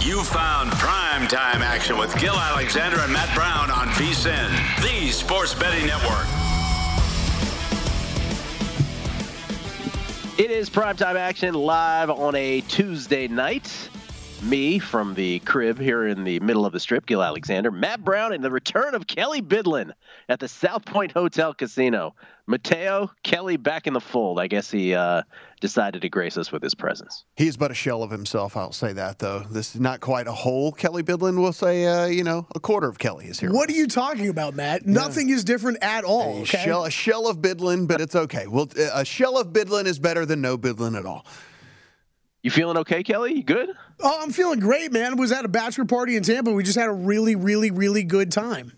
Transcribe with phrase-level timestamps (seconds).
[0.00, 4.48] You found prime time action with Gil Alexander and Matt Brown on VSIN,
[4.80, 6.24] the sports betting network.
[10.38, 13.90] It is primetime action live on a Tuesday night.
[14.42, 18.32] Me from the crib here in the middle of the strip, Gil Alexander, Matt Brown,
[18.32, 19.92] and the return of Kelly Bidlin
[20.28, 22.14] at the South Point Hotel Casino.
[22.46, 24.38] Mateo, Kelly back in the fold.
[24.38, 25.22] I guess he uh,
[25.60, 27.24] decided to grace us with his presence.
[27.36, 28.56] He's but a shell of himself.
[28.56, 29.40] I'll say that though.
[29.50, 31.40] This is not quite a whole Kelly Bidlin.
[31.40, 33.52] We'll say, uh, you know, a quarter of Kelly is here.
[33.52, 34.86] What are you talking about, Matt?
[34.86, 36.38] Nothing is different at all.
[36.38, 36.62] A Okay?
[36.64, 38.46] shell, a shell of Bidlin, but it's okay.
[38.46, 41.26] Well, a shell of Bidlin is better than no Bidlin at all.
[42.42, 43.34] You feeling okay, Kelly?
[43.34, 43.70] You good?
[44.00, 45.16] Oh, I'm feeling great, man.
[45.16, 46.52] Was at a bachelor party in Tampa.
[46.52, 48.72] We just had a really, really, really good time.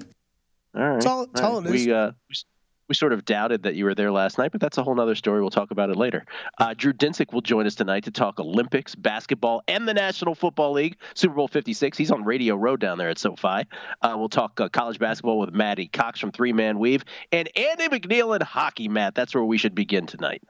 [0.75, 0.93] All right.
[0.95, 1.87] That's all- that's all it is.
[1.87, 2.35] We, uh, we,
[2.89, 5.15] we sort of doubted that you were there last night, but that's a whole other
[5.15, 5.41] story.
[5.43, 6.25] We'll talk about it later.
[6.59, 10.73] Uh, Drew Dinsick will join us tonight to talk Olympics, basketball, and the National Football
[10.73, 11.97] League, Super Bowl 56.
[11.99, 13.65] He's on Radio Row down there at SoFi.
[14.03, 17.89] Uh, we'll talk uh, college basketball with Maddie Cox from Three Man Weave and Andy
[17.89, 19.15] McNeil in hockey, Matt.
[19.15, 20.43] That's where we should begin tonight.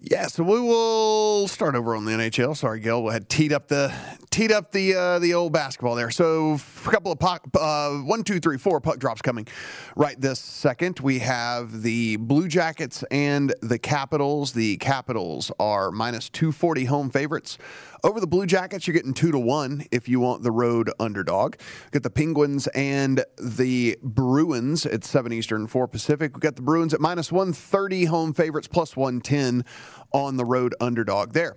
[0.00, 2.56] Yeah, so we will start over on the NHL.
[2.56, 3.02] Sorry, Gil.
[3.02, 3.92] We had teed up the
[4.30, 6.10] teed up the uh, the old basketball there.
[6.10, 9.48] So a couple of puck, uh, one, two, three, four puck drops coming
[9.96, 11.00] right this second.
[11.00, 14.52] We have the Blue Jackets and the Capitals.
[14.52, 17.58] The Capitals are minus two forty home favorites.
[18.04, 21.56] Over the Blue Jackets, you're getting two to one if you want the road underdog.
[21.90, 26.36] Get the Penguins and the Bruins at seven Eastern, four Pacific.
[26.36, 29.64] We got the Bruins at minus one thirty home favorites, plus one ten
[30.12, 31.56] on the road underdog there.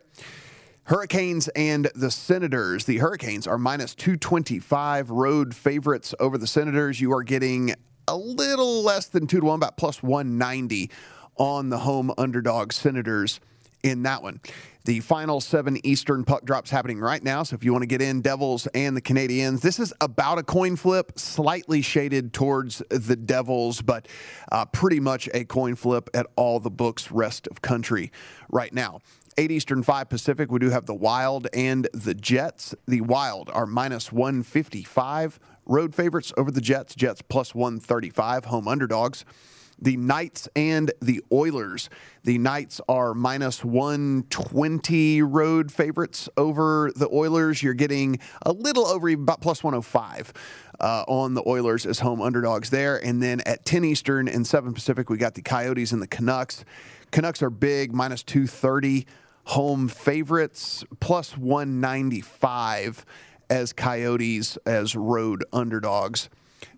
[0.84, 2.86] Hurricanes and the Senators.
[2.86, 7.02] The Hurricanes are minus 225 road favorites over the Senators.
[7.02, 7.76] You are getting
[8.08, 10.90] a little less than 2 to 1, about plus 190
[11.36, 13.42] on the home underdog Senators
[13.84, 14.42] in that one.
[14.86, 17.44] The final seven Eastern puck drops happening right now.
[17.44, 20.44] So if you want to get in Devils and the Canadiens, this is about a
[20.44, 24.08] coin flip, slightly shaded towards the Devils, but
[24.52, 28.12] uh, pretty much a coin flip at all the books rest of country
[28.50, 29.00] right now.
[29.38, 30.52] 8 Eastern, 5 Pacific.
[30.52, 32.74] We do have the Wild and the Jets.
[32.88, 35.40] The Wild are minus 155.
[35.66, 36.96] Road favorites over the Jets.
[36.96, 38.46] Jets plus 135.
[38.46, 39.26] Home underdogs.
[39.80, 41.90] The Knights and the Oilers.
[42.24, 47.62] The Knights are minus 120 road favorites over the Oilers.
[47.62, 50.34] You're getting a little over about plus 105
[50.80, 53.04] uh, on the Oilers as home underdogs there.
[53.04, 56.66] And then at 10 Eastern and 7 Pacific, we got the Coyotes and the Canucks.
[57.12, 59.06] Canucks are big, minus 230
[59.46, 63.06] home favorites, plus 195
[63.50, 66.30] as Coyotes as road underdogs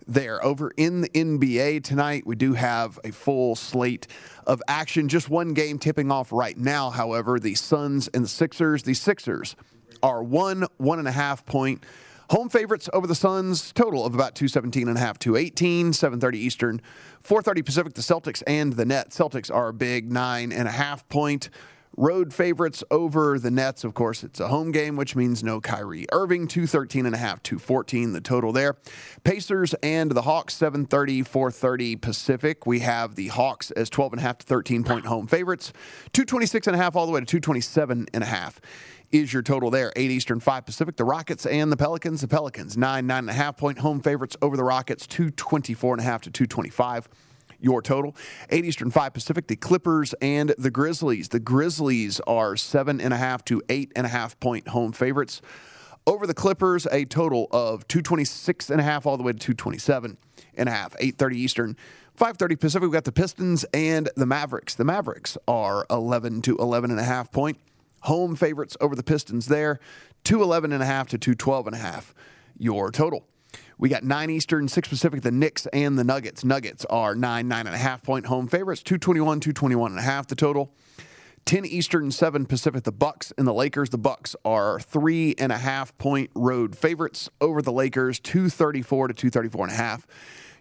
[0.10, 0.44] there.
[0.44, 4.08] Over in the NBA tonight, we do have a full slate
[4.46, 5.08] of action.
[5.08, 8.84] Just one game tipping off right now, however, the Suns and the Sixers.
[8.84, 9.56] The Sixers
[10.02, 11.84] are one, one and a half point
[12.30, 16.82] home favorites over the Suns, total of about 217 and a half, 218, 730 Eastern,
[17.24, 19.18] 430 Pacific, the Celtics and the Nets.
[19.18, 21.50] Celtics are a big nine and a half point
[21.98, 23.84] road favorites over the Nets.
[23.84, 26.48] Of course, it's a home game, which means no Kyrie Irving.
[26.48, 28.78] 213 and a half, 214 the total there.
[29.24, 32.66] Pacers and the Hawks, 730, 430 Pacific.
[32.66, 35.74] We have the Hawks as 12 and a half to 13 point home favorites.
[36.14, 38.62] 226 and a half all the way to 227 and a half
[39.12, 39.92] is your total there.
[39.96, 40.96] 8 Eastern, 5 Pacific.
[40.96, 42.22] The Rockets and the Pelicans.
[42.22, 46.32] The Pelicans, 9, 9.5 point home favorites over the Rockets, 224 and a half to
[46.32, 47.10] 225
[47.60, 48.16] your total.
[48.50, 51.30] 8 Eastern, 5 Pacific, the Clippers and the Grizzlies.
[51.30, 55.42] The Grizzlies are 7.5 to 8.5 point home favorites.
[56.08, 60.18] Over the Clippers, a total of 226 and a half all the way to 227
[60.56, 60.96] and a half.
[60.98, 61.78] 8.30 Eastern,
[62.18, 64.76] 5.30 Pacific, we've got the Pistons and the Mavericks.
[64.76, 67.60] The Mavericks are 11 to 11 and a half point
[68.02, 69.80] home favorites over the Pistons there.
[70.24, 72.14] 211 and a half to 212 and a half
[72.58, 73.26] your total.
[73.80, 76.44] We got 9 Eastern, 6 Pacific, the Knicks and the Nuggets.
[76.44, 80.74] Nuggets are 9, 9.5 point home favorites, 221, 221 and a half the total.
[81.46, 83.90] 10 Eastern, 7 Pacific, the Bucks and the Lakers.
[83.90, 89.14] The Bucks are three and a half point road favorites over the Lakers, 234 to
[89.14, 90.06] 234 and a half.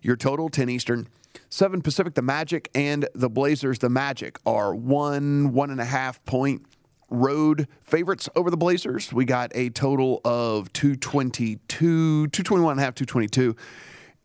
[0.00, 1.08] Your total, 10 Eastern.
[1.50, 3.80] 7 Pacific, the Magic and the Blazers.
[3.80, 6.64] The Magic are one, one and a half point
[7.10, 9.12] road favorites over the Blazers.
[9.12, 13.56] We got a total of 222, 221 and a half, 222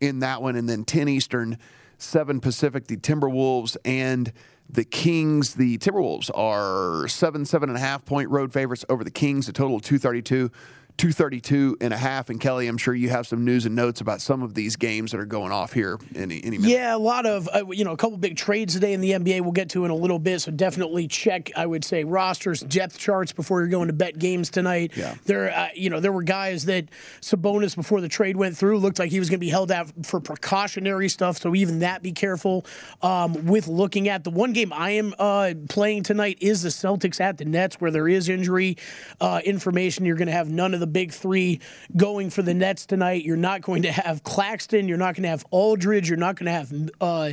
[0.02, 0.56] in that one.
[0.56, 1.58] And then 10 Eastern,
[1.98, 4.32] 7 Pacific, the Timberwolves and
[4.70, 5.56] the Kings.
[5.56, 9.54] The Timberwolves are seven, seven and a half point road favorites over the Kings, a
[9.54, 10.52] total of 232.
[10.98, 12.30] 232 and a half.
[12.30, 15.12] And Kelly, I'm sure you have some news and notes about some of these games
[15.12, 16.72] that are going off here any, any minute.
[16.72, 19.42] Yeah, a lot of, uh, you know, a couple big trades today in the NBA
[19.42, 20.42] we'll get to in a little bit.
[20.42, 24.50] So definitely check, I would say, rosters, depth charts before you're going to bet games
[24.50, 24.94] tonight.
[24.96, 25.16] Yeah.
[25.26, 26.86] There, uh, you know, there were guys that
[27.22, 29.92] Sabonis, before the trade went through, looked like he was going to be held out
[30.06, 31.38] for precautionary stuff.
[31.38, 32.66] So even that, be careful
[33.02, 34.24] um, with looking at.
[34.24, 37.92] The one game I am uh, playing tonight is the Celtics at the Nets, where
[37.92, 38.78] there is injury
[39.20, 40.06] uh, information.
[40.06, 41.62] You're going to have none of the big three
[41.96, 43.24] going for the Nets tonight.
[43.24, 44.90] You're not going to have Claxton.
[44.90, 46.10] You're not going to have Aldridge.
[46.10, 47.32] You're not going to have uh,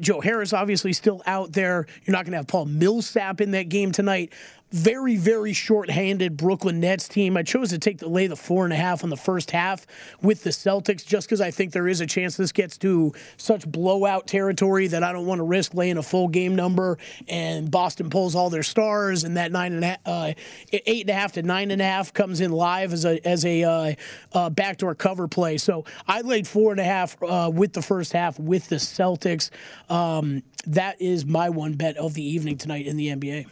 [0.00, 1.86] Joe Harris, obviously, still out there.
[2.04, 4.32] You're not going to have Paul Millsap in that game tonight
[4.72, 7.36] very, very short-handed Brooklyn Nets team.
[7.36, 9.86] I chose to take the lay the four and a half on the first half
[10.22, 13.66] with the Celtics just because I think there is a chance this gets to such
[13.70, 16.98] blowout territory that I don't want to risk laying a full game number
[17.28, 20.32] and Boston pulls all their stars and that nine and a half, uh,
[20.72, 23.44] eight and a half to nine and a half comes in live as a as
[23.44, 23.94] a uh,
[24.32, 25.58] uh, backdoor cover play.
[25.58, 29.50] So I laid four and a half uh, with the first half with the Celtics.
[29.90, 33.46] Um, that is my one bet of the evening tonight in the NBA.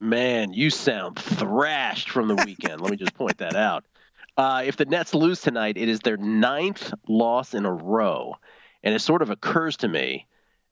[0.00, 2.80] Man, you sound thrashed from the weekend.
[2.80, 3.84] Let me just point that out.
[4.36, 8.36] Uh, if the Nets lose tonight, it is their ninth loss in a row.
[8.84, 10.26] And it sort of occurs to me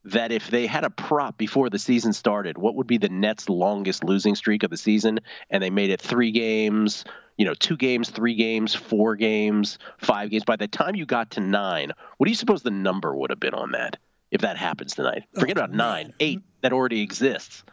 [0.04, 3.48] that if they had a prop before the season started, what would be the Nets'
[3.48, 5.18] longest losing streak of the season?
[5.50, 7.04] And they made it three games,
[7.36, 10.44] you know, two games, three games, four games, five games.
[10.44, 13.40] By the time you got to nine, what do you suppose the number would have
[13.40, 13.96] been on that
[14.30, 15.24] if that happens tonight?
[15.34, 17.64] Forget about nine, eight that already exists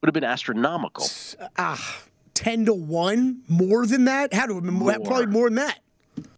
[0.00, 1.06] would have been astronomical.
[1.56, 2.02] Ah,
[2.34, 4.32] ten to one, more than that.
[4.32, 4.92] How do more.
[5.00, 5.80] probably more than that?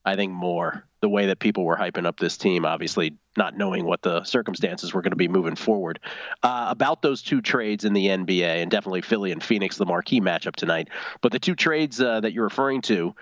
[0.04, 0.84] I think more.
[1.00, 4.92] The way that people were hyping up this team, obviously not knowing what the circumstances
[4.92, 5.98] were going to be moving forward.
[6.42, 10.20] Uh, about those two trades in the NBA, and definitely Philly and Phoenix, the marquee
[10.20, 10.88] matchup tonight.
[11.22, 13.14] But the two trades uh, that you're referring to,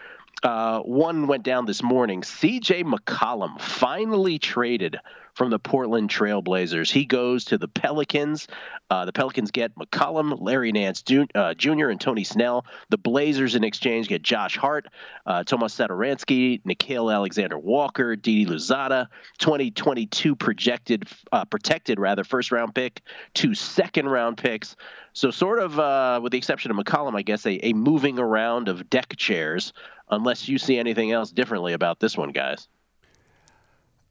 [0.43, 2.23] uh, one went down this morning.
[2.23, 4.99] CJ McCollum finally traded
[5.35, 6.90] from the Portland Trailblazers.
[6.90, 8.49] He goes to the Pelicans.
[8.90, 12.67] Uh, the Pelicans get McCollum, Larry Nance Jr., uh, and Tony Snell.
[12.88, 14.88] The Blazers, in exchange, get Josh Hart,
[15.26, 19.06] uh, Tomas Satoransky, Nickeil Alexander Walker, Didi Louzada,
[19.38, 23.02] 2022 projected, uh, protected rather, first round pick,
[23.32, 24.75] two second round picks.
[25.19, 28.69] So, sort of, uh, with the exception of McCollum, I guess, a, a moving around
[28.69, 29.73] of deck chairs,
[30.09, 32.69] unless you see anything else differently about this one, guys.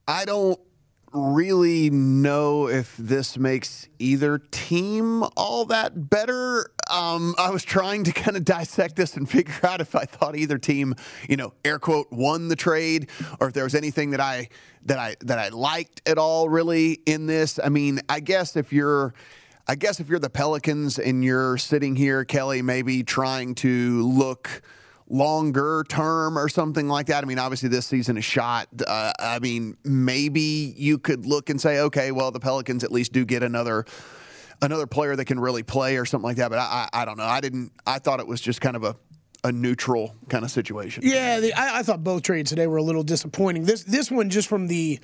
[0.06, 0.60] I don't
[1.14, 6.72] really know if this makes either team all that better.
[6.90, 10.36] Um, I was trying to kind of dissect this and figure out if I thought
[10.36, 10.94] either team,
[11.26, 13.08] you know, air quote, won the trade,
[13.40, 14.50] or if there was anything that I
[14.84, 17.58] that I that I liked at all really in this.
[17.64, 19.14] I mean, I guess if you're
[19.68, 24.62] I guess if you're the Pelicans and you're sitting here, Kelly, maybe trying to look
[25.10, 27.22] longer term or something like that?
[27.22, 28.68] I mean, obviously this season is shot.
[28.86, 33.12] Uh, I mean, maybe you could look and say, okay, well, the Pelicans at least
[33.12, 33.84] do get another
[34.62, 36.48] another player that can really play or something like that.
[36.48, 37.24] But I, I, I don't know.
[37.24, 37.72] I didn't.
[37.86, 38.96] I thought it was just kind of a
[39.44, 41.04] a neutral kind of situation.
[41.06, 43.64] Yeah, the, I, I thought both trades today were a little disappointing.
[43.64, 44.98] This this one just from the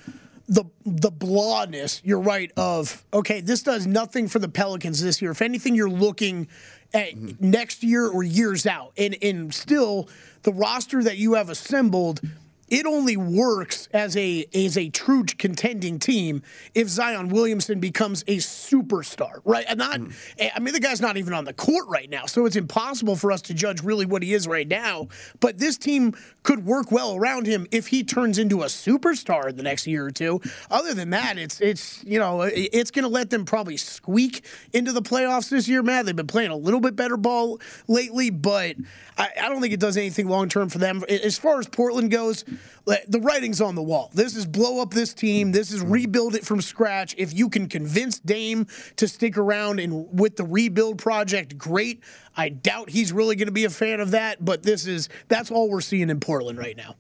[0.49, 5.31] the the blahness, you're right, of okay, this does nothing for the Pelicans this year.
[5.31, 6.49] If anything, you're looking
[6.93, 7.51] at mm-hmm.
[7.51, 8.93] next year or years out.
[8.97, 10.09] And and still
[10.43, 12.21] the roster that you have assembled
[12.69, 16.43] it only works as a as a true contending team
[16.75, 19.65] if Zion Williamson becomes a superstar, right?
[19.69, 20.13] And not, mm.
[20.55, 23.31] I mean, the guy's not even on the court right now, so it's impossible for
[23.33, 25.09] us to judge really what he is right now.
[25.41, 29.57] But this team could work well around him if he turns into a superstar in
[29.57, 30.41] the next year or two.
[30.71, 34.93] Other than that, it's it's you know it's going to let them probably squeak into
[34.93, 35.83] the playoffs this year.
[35.83, 38.77] Man, they've been playing a little bit better ball lately, but
[39.19, 41.05] I, I don't think it does anything long term for them.
[41.09, 42.45] As far as Portland goes
[42.85, 44.11] the writing's on the wall.
[44.15, 45.53] This is blow up this team.
[45.53, 47.15] This is rebuild it from scratch.
[47.17, 48.67] If you can convince Dame
[48.97, 52.03] to stick around and with the rebuild project, great.
[52.37, 55.51] I doubt he's really going to be a fan of that, but this is that's
[55.51, 56.97] all we're seeing in Portland right now.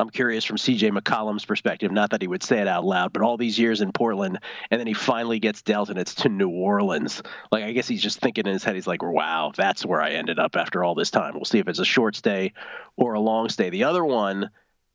[0.00, 3.22] I'm curious from CJ McCollum's perspective, not that he would say it out loud, but
[3.22, 4.38] all these years in Portland,
[4.70, 7.22] and then he finally gets dealt and it's to New Orleans.
[7.52, 10.12] Like, I guess he's just thinking in his head, he's like, wow, that's where I
[10.12, 11.34] ended up after all this time.
[11.34, 12.54] We'll see if it's a short stay
[12.96, 13.68] or a long stay.
[13.68, 14.50] The other one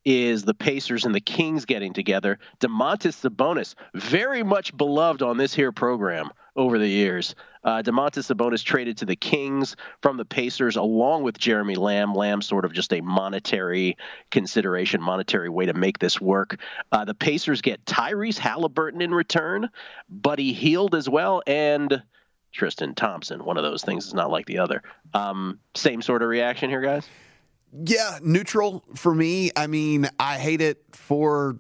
[0.06, 2.40] is the Pacers and the Kings getting together.
[2.60, 7.36] Domantas Sabonis, very much beloved on this here program over the years.
[7.66, 12.14] Uh, Domantas Sabonis traded to the Kings from the Pacers along with Jeremy Lamb.
[12.14, 13.98] Lamb sort of just a monetary
[14.32, 16.58] consideration, monetary way to make this work.
[16.92, 19.70] Uh, the Pacers get Tyrese Halliburton in return,
[20.08, 22.02] Buddy Hield as well, and
[22.54, 23.44] Tristan Thompson.
[23.44, 24.84] One of those things is not like the other.
[25.14, 27.08] Um, same sort of reaction here, guys.
[27.84, 29.52] Yeah, neutral for me.
[29.56, 31.58] I mean, I hate it for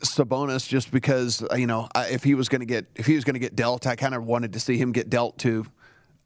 [0.00, 3.34] Sabonis just because you know if he was going to get if he was going
[3.34, 5.66] to get dealt, I kind of wanted to see him get dealt to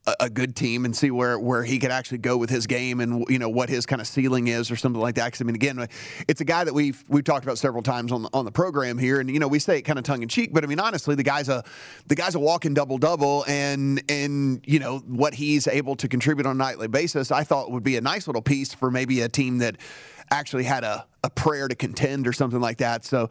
[0.06, 3.00] a, a, good team and see where where he could actually go with his game
[3.00, 5.26] and you know what his kind of ceiling is or something like that.
[5.26, 5.86] Because I mean, again,
[6.28, 8.98] it's a guy that we've we've talked about several times on the, on the program
[8.98, 10.80] here, and you know we say it kind of tongue in cheek, but I mean
[10.80, 11.64] honestly, the guy's a
[12.06, 16.46] the guy's a walking double double, and and you know what he's able to contribute
[16.46, 19.28] on a nightly basis, I thought would be a nice little piece for maybe a
[19.28, 19.76] team that
[20.32, 23.04] actually had a, a prayer to contend or something like that.
[23.04, 23.28] So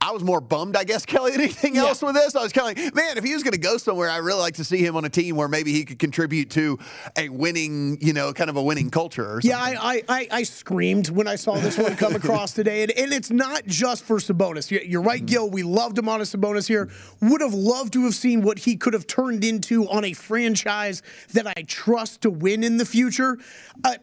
[0.00, 2.34] I was more bummed, I guess, Kelly, than anything else with this.
[2.34, 4.40] I was kind of like, man, if he was going to go somewhere, I'd really
[4.40, 6.78] like to see him on a team where maybe he could contribute to
[7.16, 9.50] a winning, you know, kind of a winning culture or something.
[9.50, 12.82] Yeah, I, I, I screamed when I saw this one come across today.
[12.82, 14.70] And, and, it's not just for Sabonis.
[14.70, 15.26] You're right, mm-hmm.
[15.26, 15.50] Gil.
[15.50, 16.90] We loved him on a Sabonis here.
[17.20, 21.02] Would have loved to have seen what he could have turned into on a franchise
[21.32, 23.38] that I trust to win in the future.
[23.84, 23.94] Uh,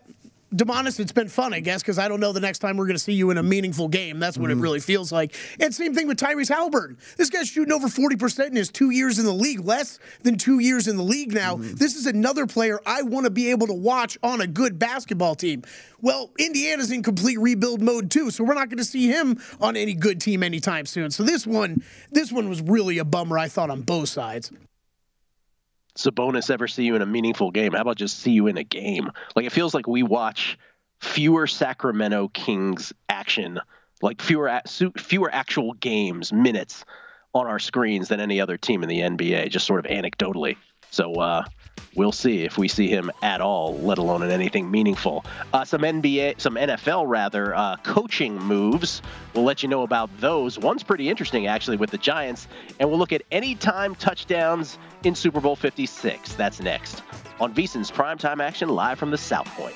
[0.53, 2.95] Domantas, it's been fun, I guess, because I don't know the next time we're going
[2.95, 4.19] to see you in a meaningful game.
[4.19, 4.59] That's what mm-hmm.
[4.59, 5.33] it really feels like.
[5.61, 6.97] And same thing with Tyrese Halliburton.
[7.17, 10.59] This guy's shooting over 40% in his two years in the league, less than two
[10.59, 11.55] years in the league now.
[11.55, 11.75] Mm-hmm.
[11.75, 15.35] This is another player I want to be able to watch on a good basketball
[15.35, 15.63] team.
[16.01, 19.77] Well, Indiana's in complete rebuild mode too, so we're not going to see him on
[19.77, 21.11] any good team anytime soon.
[21.11, 21.81] So this one,
[22.11, 24.51] this one was really a bummer, I thought, on both sides.
[25.95, 27.73] Sabonis ever see you in a meaningful game?
[27.73, 29.11] How about just see you in a game?
[29.35, 30.57] Like it feels like we watch
[30.99, 33.59] fewer Sacramento Kings action,
[34.01, 34.61] like fewer
[34.97, 36.85] fewer actual games, minutes
[37.33, 40.57] on our screens than any other team in the NBA, just sort of anecdotally.
[40.91, 41.45] So uh,
[41.95, 45.25] we'll see if we see him at all, let alone in anything meaningful.
[45.53, 49.01] Uh, some NBA, some NFL rather, uh, coaching moves.
[49.33, 50.57] We'll let you know about those.
[50.59, 52.47] One's pretty interesting actually with the Giants,
[52.79, 56.33] and we'll look at anytime touchdowns in Super Bowl 56.
[56.33, 57.03] That's next
[57.41, 59.75] on VSIN's primetime action live from the South Point.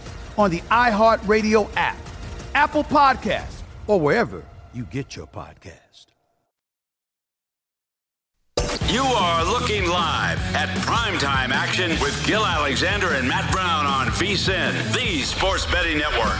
[0.37, 1.97] on the iHeartRadio app,
[2.55, 6.07] Apple Podcasts, or wherever you get your podcast.
[8.91, 14.93] You are looking live at primetime action with Gil Alexander and Matt Brown on VSIN,
[14.93, 16.37] the Sports Betting Network.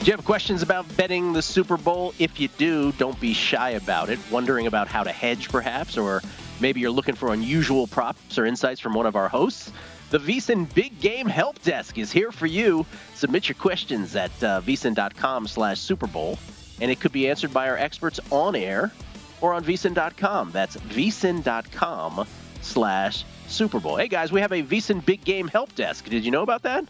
[0.00, 2.14] Do you have questions about betting the Super Bowl?
[2.18, 4.18] If you do, don't be shy about it.
[4.30, 6.22] Wondering about how to hedge, perhaps, or
[6.60, 9.72] maybe you're looking for unusual props or insights from one of our hosts?
[10.10, 12.86] The VSIN Big Game Help Desk is here for you.
[13.14, 16.38] Submit your questions at uh, vsin.com slash Super Bowl,
[16.80, 18.92] and it could be answered by our experts on air
[19.40, 20.52] or on vsin.com.
[20.52, 22.26] That's vsin.com
[22.62, 23.96] slash Super Bowl.
[23.96, 26.04] Hey, guys, we have a VSIN Big Game Help Desk.
[26.08, 26.84] Did you know about that?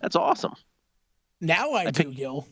[0.00, 0.54] That's awesome.
[1.40, 2.46] Now I, I do, Gil.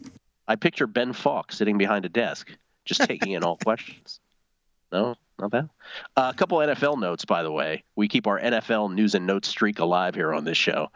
[0.47, 2.53] I picture Ben Falk sitting behind a desk,
[2.85, 4.21] just taking in all questions.
[4.93, 5.69] No, not bad.
[6.16, 7.85] Uh, a couple NFL notes, by the way.
[7.95, 10.88] We keep our NFL news and notes streak alive here on this show.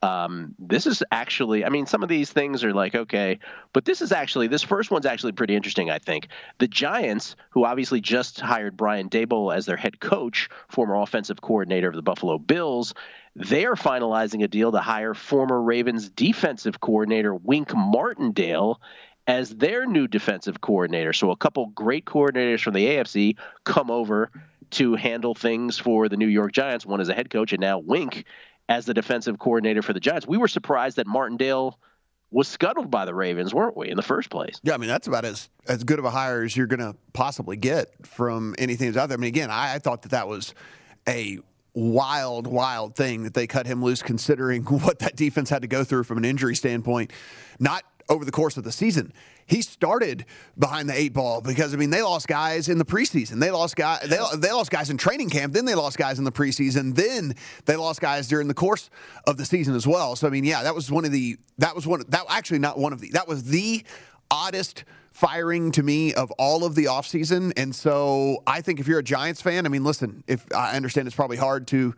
[0.00, 3.40] Um, this is actually, I mean, some of these things are like, okay,
[3.72, 6.28] but this is actually, this first one's actually pretty interesting, I think.
[6.58, 11.88] The Giants, who obviously just hired Brian Daboll as their head coach, former offensive coordinator
[11.88, 12.94] of the Buffalo Bills,
[13.34, 18.80] they are finalizing a deal to hire former Ravens defensive coordinator Wink Martindale
[19.28, 21.12] as their new defensive coordinator.
[21.12, 24.30] So a couple great coordinators from the AFC come over
[24.70, 27.78] to handle things for the New York Giants, one as a head coach and now
[27.78, 28.24] Wink
[28.68, 30.26] as the defensive coordinator for the Giants.
[30.26, 31.78] We were surprised that Martindale
[32.30, 34.60] was scuttled by the Ravens, weren't we, in the first place?
[34.62, 36.94] Yeah, I mean that's about as as good of a hire as you're going to
[37.12, 39.16] possibly get from anything that's out there.
[39.16, 40.54] I mean, again, I, I thought that that was
[41.06, 41.38] a
[41.72, 45.84] wild, wild thing that they cut him loose, considering what that defense had to go
[45.84, 47.12] through from an injury standpoint.
[47.58, 49.12] Not over the course of the season.
[49.46, 50.24] He started
[50.58, 53.40] behind the eight ball because I mean they lost guys in the preseason.
[53.40, 54.00] They lost guys.
[54.08, 55.54] They, they lost guys in training camp.
[55.54, 56.94] Then they lost guys in the preseason.
[56.94, 57.34] Then
[57.64, 58.90] they lost guys during the course
[59.26, 60.16] of the season as well.
[60.16, 61.36] So I mean, yeah, that was one of the.
[61.58, 62.02] That was one.
[62.08, 63.10] That actually not one of the.
[63.10, 63.84] That was the
[64.30, 67.52] oddest firing to me of all of the offseason.
[67.56, 71.08] And so I think if you're a Giants fan, I mean, listen, if I understand
[71.08, 71.94] it's probably hard to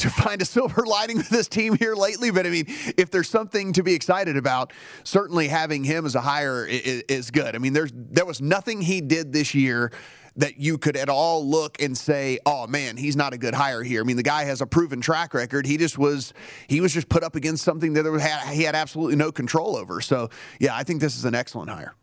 [0.00, 2.30] to find a silver lining with this team here lately.
[2.30, 2.64] But I mean,
[2.96, 4.72] if there's something to be excited about,
[5.04, 7.54] certainly having him as a hire is, is good.
[7.54, 9.92] I mean, there's there was nothing he did this year
[10.36, 13.82] that you could at all look and say, "Oh man, he's not a good hire
[13.82, 15.66] here." I mean, the guy has a proven track record.
[15.66, 16.32] He just was
[16.68, 20.00] he was just put up against something that he had absolutely no control over.
[20.00, 21.94] So, yeah, I think this is an excellent hire.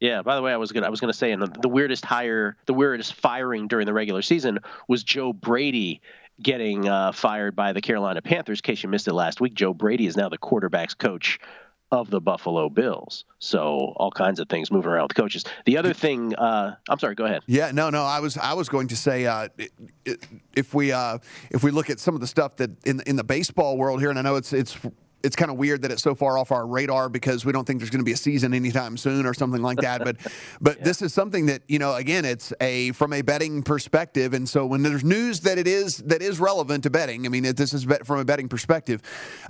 [0.00, 0.22] Yeah.
[0.22, 2.74] By the way, I was gonna I was gonna say, and the weirdest hire, the
[2.74, 6.00] weirdest firing during the regular season was Joe Brady
[6.42, 8.58] getting uh, fired by the Carolina Panthers.
[8.58, 11.38] In case you missed it last week, Joe Brady is now the quarterbacks coach
[11.92, 13.24] of the Buffalo Bills.
[13.40, 15.44] So all kinds of things moving around with coaches.
[15.66, 17.42] The other thing, uh, I'm sorry, go ahead.
[17.46, 19.48] Yeah, no, no, I was I was going to say uh,
[20.54, 21.18] if we uh,
[21.50, 24.10] if we look at some of the stuff that in in the baseball world here,
[24.10, 24.76] and I know it's it's
[25.22, 27.80] it's kind of weird that it's so far off our radar because we don't think
[27.80, 30.04] there's going to be a season anytime soon or something like that.
[30.04, 30.16] But
[30.60, 30.84] but yeah.
[30.84, 34.66] this is something that you know again it's a from a betting perspective, and so
[34.66, 37.72] when there's news that it is that is relevant to betting, I mean it, this
[37.72, 39.02] is from a betting perspective.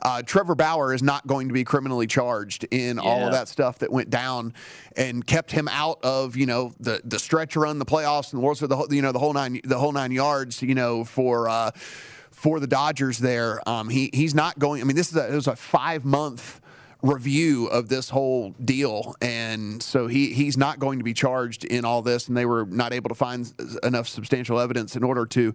[0.02, 3.02] Uh, Trevor Bauer is not going to be criminally charged in yeah.
[3.02, 4.54] all of that stuff that went down
[4.96, 8.44] and kept him out of you know the the stretch run, the playoffs, and the
[8.44, 11.04] World Series, the whole, you know the whole nine the whole nine yards, you know
[11.04, 11.48] for.
[11.48, 11.70] Uh,
[12.40, 13.60] for the Dodgers there.
[13.68, 14.80] Um, he he's not going.
[14.80, 16.62] I mean, this is a, it was a five month
[17.02, 21.84] review of this whole deal, and so he he's not going to be charged in
[21.84, 25.54] all this, and they were not able to find enough substantial evidence in order to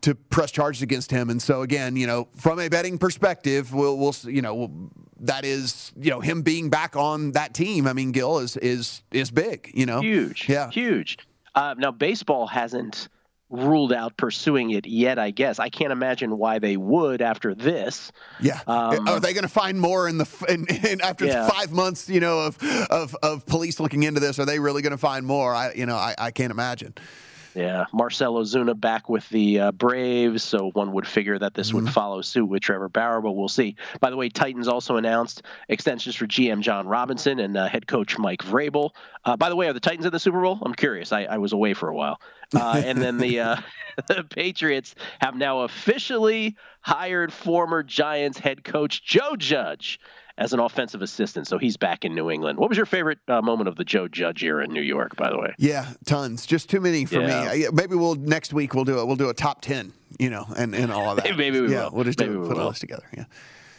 [0.00, 1.30] to press charges against him.
[1.30, 5.44] And so again, you know, from a betting perspective, we'll we'll you know we'll, that
[5.44, 7.86] is you know him being back on that team.
[7.86, 9.70] I mean, Gil is is is big.
[9.72, 10.48] You know, huge.
[10.48, 11.18] Yeah, huge.
[11.54, 13.08] Uh, now baseball hasn't
[13.50, 15.18] ruled out pursuing it yet.
[15.18, 18.12] I guess I can't imagine why they would after this.
[18.40, 21.48] Yeah, um, are they going to find more in the in, in after yeah.
[21.48, 22.08] five months?
[22.08, 25.26] You know, of of of police looking into this, are they really going to find
[25.26, 25.54] more?
[25.54, 26.94] I you know I, I can't imagine.
[27.54, 31.84] Yeah, Marcell Ozuna back with the uh, Braves, so one would figure that this mm-hmm.
[31.84, 33.76] would follow suit with Trevor Bauer, but we'll see.
[34.00, 38.18] By the way, Titans also announced extensions for GM Jon Robinson and uh, head coach
[38.18, 38.90] Mike Vrabel.
[39.24, 40.58] Uh, by the way, are the Titans in the Super Bowl?
[40.62, 41.12] I'm curious.
[41.12, 42.20] I, I was away for a while.
[42.54, 43.56] Uh, and then the, uh,
[44.06, 49.98] the Patriots have now officially hired former Giants head coach Joe Judge
[50.38, 51.46] as an offensive assistant.
[51.46, 52.58] So he's back in New England.
[52.58, 55.28] What was your favorite uh, moment of the Joe Judge era in New York, by
[55.28, 55.52] the way?
[55.58, 56.46] Yeah, tons.
[56.46, 57.52] Just too many for yeah.
[57.52, 57.66] me.
[57.72, 59.06] Maybe we'll next week we'll do it.
[59.06, 61.24] We'll do a top ten, you know, and, and all of that.
[61.36, 61.90] Maybe we yeah, will.
[61.96, 62.66] We'll just Maybe do, we put will.
[62.66, 63.04] a list together.
[63.14, 63.24] Yeah.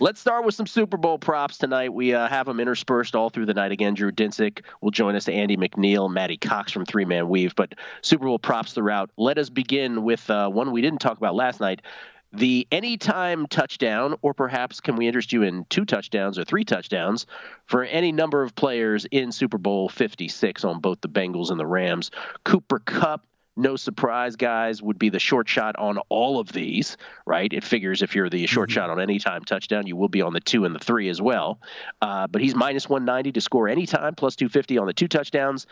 [0.02, 1.94] Let's start with some Super Bowl props tonight.
[1.94, 3.74] We uh, have them interspersed all through the night.
[3.74, 7.54] Again, Drew Dinsick will join us, Andy McNeil, Matty Cox from Three Man Weave.
[7.54, 9.10] But Super Bowl props throughout.
[9.18, 11.82] Let us begin with uh, one we didn't talk about last night
[12.32, 17.26] the anytime touchdown, or perhaps can we interest you in two touchdowns or three touchdowns
[17.66, 21.66] for any number of players in Super Bowl 56 on both the Bengals and the
[21.66, 22.12] Rams?
[22.44, 27.52] Cooper Kupp, no surprise, guys, would be the short shot on all of these, right?
[27.52, 28.76] It figures if you're the short mm-hmm.
[28.76, 31.22] shot on any time touchdown, you will be on the two and the three as
[31.22, 31.60] well.
[32.02, 35.66] Uh, but he's minus 190 to score anytime, plus 250 on the two touchdowns.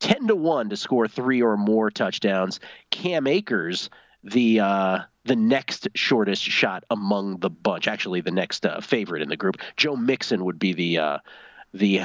[0.00, 2.60] 10 to 1 to score three or more touchdowns.
[2.90, 3.88] Cam Akers,
[4.24, 7.86] the uh, the next shortest shot among the bunch.
[7.86, 9.56] Actually, the next uh, favorite in the group.
[9.76, 11.18] Joe Mixon would be the uh,
[11.72, 12.02] the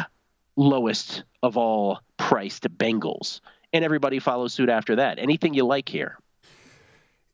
[0.56, 3.42] lowest of all priced Bengals.
[3.74, 5.20] and everybody follows suit after that.
[5.20, 6.18] Anything you like here?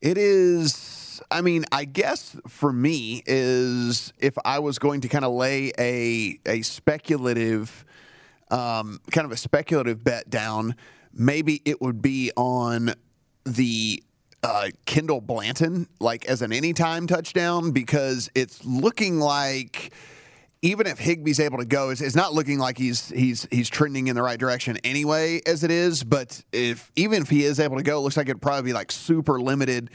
[0.02, 1.22] It is.
[1.32, 5.72] I mean, I guess for me is if I was going to kind of lay
[5.80, 7.86] a a speculative,
[8.52, 10.76] um, kind of a speculative bet down,
[11.14, 12.94] maybe it would be on
[13.46, 14.04] the
[14.44, 19.94] uh, Kendall Blanton, like as an anytime touchdown, because it's looking like
[20.62, 24.08] even if Higbee's able to go, it's, it's, not looking like he's he's he's trending
[24.08, 26.04] in the right direction anyway, as it is.
[26.04, 28.74] But if even if he is able to go, it looks like it'd probably be
[28.74, 29.90] like super limited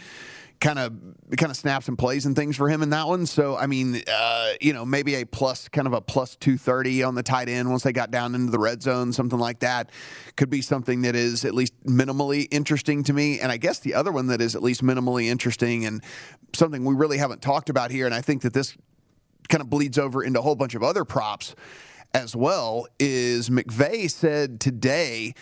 [0.60, 0.92] kind of
[1.36, 3.26] kind of snaps and plays and things for him in that one.
[3.26, 7.02] So I mean, uh, you know, maybe a plus kind of a plus two thirty
[7.02, 9.90] on the tight end once they got down into the red zone, something like that,
[10.36, 13.38] could be something that is at least minimally interesting to me.
[13.40, 16.02] And I guess the other one that is at least minimally interesting and
[16.54, 18.76] something we really haven't talked about here, and I think that this
[19.48, 21.54] kind of bleeds over into a whole bunch of other props
[22.14, 25.34] as well, is McVay said today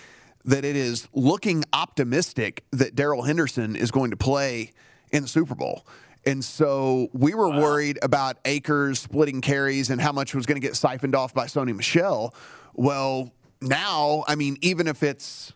[0.44, 4.72] that it is looking optimistic that Darrell Henderson is going to play
[5.12, 5.86] in the Super Bowl.
[6.24, 7.60] And so we were wow.
[7.60, 11.46] worried about Akers splitting carries and how much was going to get siphoned off by
[11.46, 12.34] Sony Michel.
[12.74, 15.52] Well, now, I mean, even if it's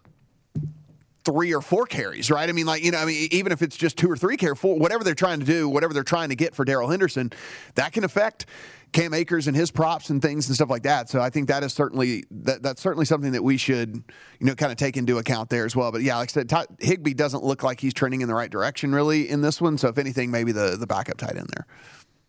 [1.25, 2.49] three or four carries, right?
[2.49, 4.59] I mean, like, you know, I mean, even if it's just two or three carries,
[4.59, 7.33] four, whatever they're trying to do, whatever they're trying to get for Darrell Henderson,
[7.75, 8.47] that can affect
[8.93, 11.09] Cam Akers and his props and things and stuff like that.
[11.09, 13.95] So I think that is certainly that, that's certainly something that we should,
[14.39, 15.93] you know, kind of take into account there as well.
[15.93, 18.95] But yeah, like I said, Higbee doesn't look like he's trending in the right direction
[18.95, 19.79] really in this one.
[19.79, 21.67] So if anything, maybe the the backup tight end there.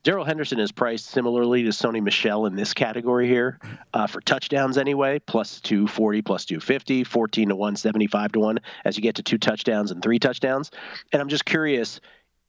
[0.03, 3.59] Darrell Henderson is priced similarly to Sony Michel in this category here
[3.93, 8.97] uh, for touchdowns anyway, plus 240, plus 250, 14 to 1, 75 to 1 as
[8.97, 10.71] you get to two touchdowns and three touchdowns.
[11.13, 12.01] And I'm just curious,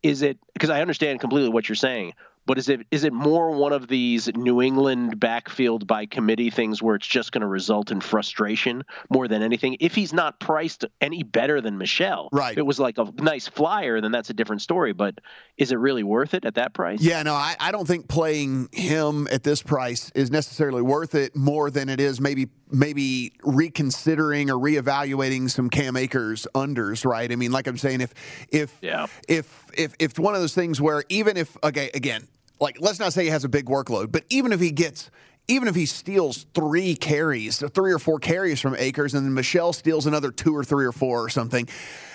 [0.02, 2.14] is it because I understand completely what you're saying,
[2.46, 6.82] but is it is it more one of these New England backfield by committee things
[6.82, 9.76] where it's just going to result in frustration more than anything?
[9.80, 12.52] If he's not priced any better than Michel, right?
[12.52, 14.92] If it was like a nice flyer, then that's a different story.
[14.92, 15.20] But
[15.56, 17.00] is it really worth it at that price?
[17.00, 21.36] Yeah, no, I, I don't think playing him at this price is necessarily worth it
[21.36, 27.30] more than it is maybe maybe reconsidering or reevaluating some Cam Akers unders, right?
[27.30, 28.14] I mean, like I'm saying, if
[28.50, 29.06] if yeah.
[29.28, 32.26] if if if one of those things where even if okay, again,
[32.62, 35.10] like let's not say he has a big workload, but even if he gets
[35.48, 39.72] even if he steals three carries, three or four carries from Akers, and then Michel
[39.72, 41.68] steals another two or three or four or something,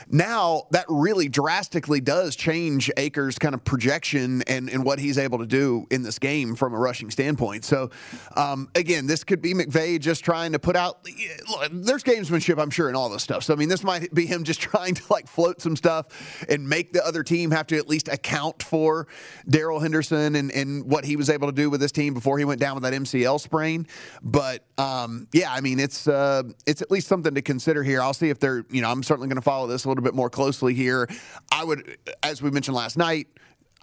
[0.10, 5.40] now that really drastically does change Akers' kind of projection and, and what he's able
[5.40, 7.66] to do in this game from a rushing standpoint.
[7.66, 7.90] So,
[8.36, 11.06] um, again, this could be McVay just trying to put out.
[11.50, 13.44] Look, there's gamesmanship, I'm sure, in all this stuff.
[13.44, 16.68] So, I mean, this might be him just trying to like float some stuff and
[16.68, 19.08] make the other team have to at least account for
[19.48, 22.46] Darrell Henderson and, and what he was able to do with this team before he
[22.46, 23.88] went down with that MCL sprain.
[24.22, 28.02] But um, yeah, I mean, it's uh, it's at least something to consider here.
[28.02, 30.12] I'll see if they're, you know, I'm certainly going to follow this a little little
[30.12, 31.10] bit more closely here.
[31.52, 33.28] I would, as we mentioned last night,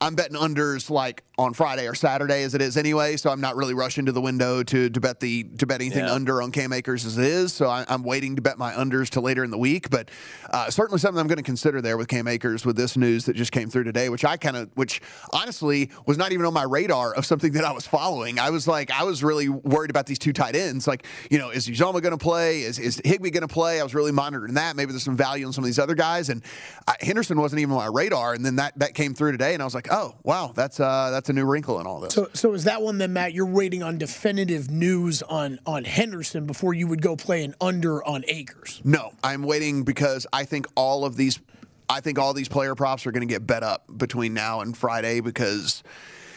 [0.05, 3.57] I'm betting unders like on Friday or Saturday as it is anyway, so I'm not
[3.57, 6.13] really rushing to the window to, to bet the to bet anything yeah.
[6.13, 7.55] under on Cam Akers as it is.
[7.55, 10.11] So I, am waiting to bet my unders to later in the week, but
[10.51, 13.35] uh, certainly something I'm going to consider there with Cam Akers with this news that
[13.35, 15.01] just came through today, which I kind of, which
[15.33, 18.39] honestly was not even on my radar of something that I was following.
[18.39, 20.87] I was like, I was really worried about these two tight ends.
[20.87, 22.61] Like, you know, is Uzomah going to play?
[22.61, 23.81] Is is Higbee going to play?
[23.81, 24.77] I was really monitoring that.
[24.77, 26.45] Maybe there's some value on some of these other guys, and
[26.87, 29.63] uh, Henderson wasn't even on my radar, and then that that came through today, and
[29.63, 32.13] I was like, oh wow, that's uh that's a new wrinkle in all this.
[32.13, 33.33] So, so is that one then, Matt?
[33.33, 38.05] You're waiting on definitive news on on Henderson before you would go play an under
[38.05, 38.83] on Akers.
[38.85, 41.41] No, I'm waiting because I think all of these,
[41.89, 44.77] I think all these player props are going to get bet up between now and
[44.77, 45.83] Friday because.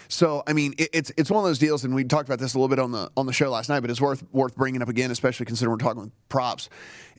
[0.10, 2.54] So I mean, it, it's it's one of those deals, and we talked about this
[2.54, 4.82] a little bit on the on the show last night, but it's worth worth bringing
[4.82, 6.70] up again, especially considering we're talking props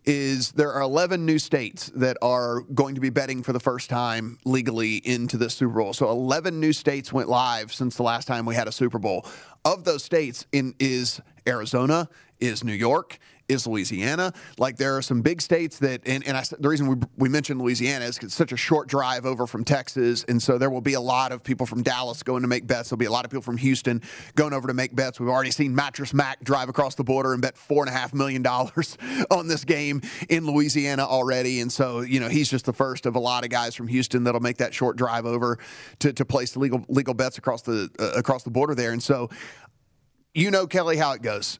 [0.08, 3.90] is there are 11 new states that are going to be betting for the first
[3.90, 5.92] time legally into the Super Bowl.
[5.92, 9.26] So 11 new states went live since the last time we had a Super Bowl.
[9.66, 12.08] Of those states in is Arizona,
[12.40, 14.32] is New York, is Louisiana.
[14.58, 17.60] Like there are some big states that, and, and I, the reason we, we mentioned
[17.60, 20.82] Louisiana is because it's such a short drive over from Texas, and so there will
[20.82, 22.90] be a lot of people from Dallas going to make bets.
[22.90, 24.02] There'll be a lot of people from Houston
[24.34, 25.18] going over to make bets.
[25.18, 28.12] We've already seen Mattress Mac drive across the border and bet four and a half
[28.12, 28.98] million dollars
[29.30, 33.16] on this game in Louisiana already, and so you know he's just the first of
[33.16, 35.58] a lot of guys from Houston that'll make that short drive over
[36.00, 39.30] to, to place legal legal bets across the uh, across the border there, and so
[40.34, 41.58] you know Kelly how it goes.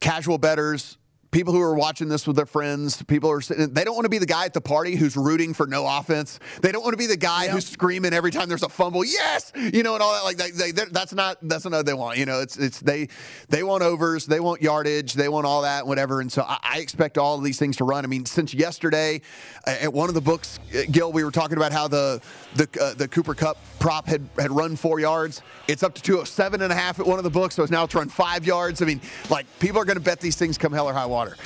[0.00, 0.96] Casual betters
[1.30, 4.10] people who are watching this with their friends, people are sitting, they don't want to
[4.10, 6.40] be the guy at the party who's rooting for no offense.
[6.60, 7.54] They don't want to be the guy yep.
[7.54, 10.24] who's screaming every time there's a fumble, yes, you know, and all that.
[10.24, 12.18] Like they, they, that's not that's not what they want.
[12.18, 13.08] You know, it's it's they
[13.48, 16.20] they want overs, they want yardage, they want all that, whatever.
[16.20, 18.04] And so I, I expect all of these things to run.
[18.04, 19.20] I mean, since yesterday,
[19.66, 22.20] at one of the books, uh, Gil, we were talking about how the
[22.54, 25.42] the uh, the Cooper Kupp prop had had run four yards.
[25.68, 27.86] It's up to 207 and a half at one of the books, so it's now
[27.86, 28.82] to run five yards.
[28.82, 31.19] I mean, like people are going to bet these things come hell or high water
[31.20, 31.36] water.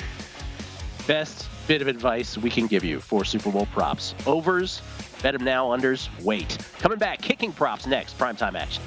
[1.05, 4.15] Best bit of advice we can give you for Super Bowl props.
[4.25, 4.81] Overs,
[5.21, 6.57] bet them now, unders, wait.
[6.79, 8.81] Coming back, kicking props next, primetime action.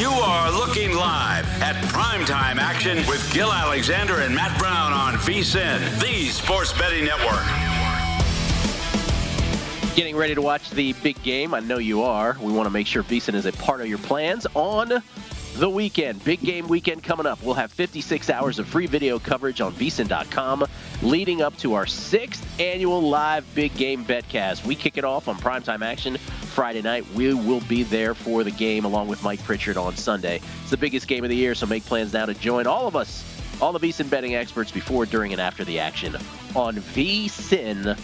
[0.00, 6.00] You are looking live at primetime action with Gil Alexander and Matt Brown on VSIN,
[6.00, 7.73] the Sports Betting Network.
[9.94, 11.54] Getting ready to watch the big game?
[11.54, 12.36] I know you are.
[12.40, 15.00] We want to make sure VSIN is a part of your plans on
[15.54, 16.24] the weekend.
[16.24, 17.40] Big game weekend coming up.
[17.44, 20.66] We'll have 56 hours of free video coverage on VSIN.com
[21.02, 24.66] leading up to our sixth annual live big game betcast.
[24.66, 27.08] We kick it off on primetime action Friday night.
[27.12, 30.40] We will be there for the game along with Mike Pritchard on Sunday.
[30.62, 32.96] It's the biggest game of the year, so make plans now to join all of
[32.96, 33.24] us,
[33.62, 36.16] all the VSIN betting experts before, during, and after the action
[36.56, 37.96] on VSIN.com.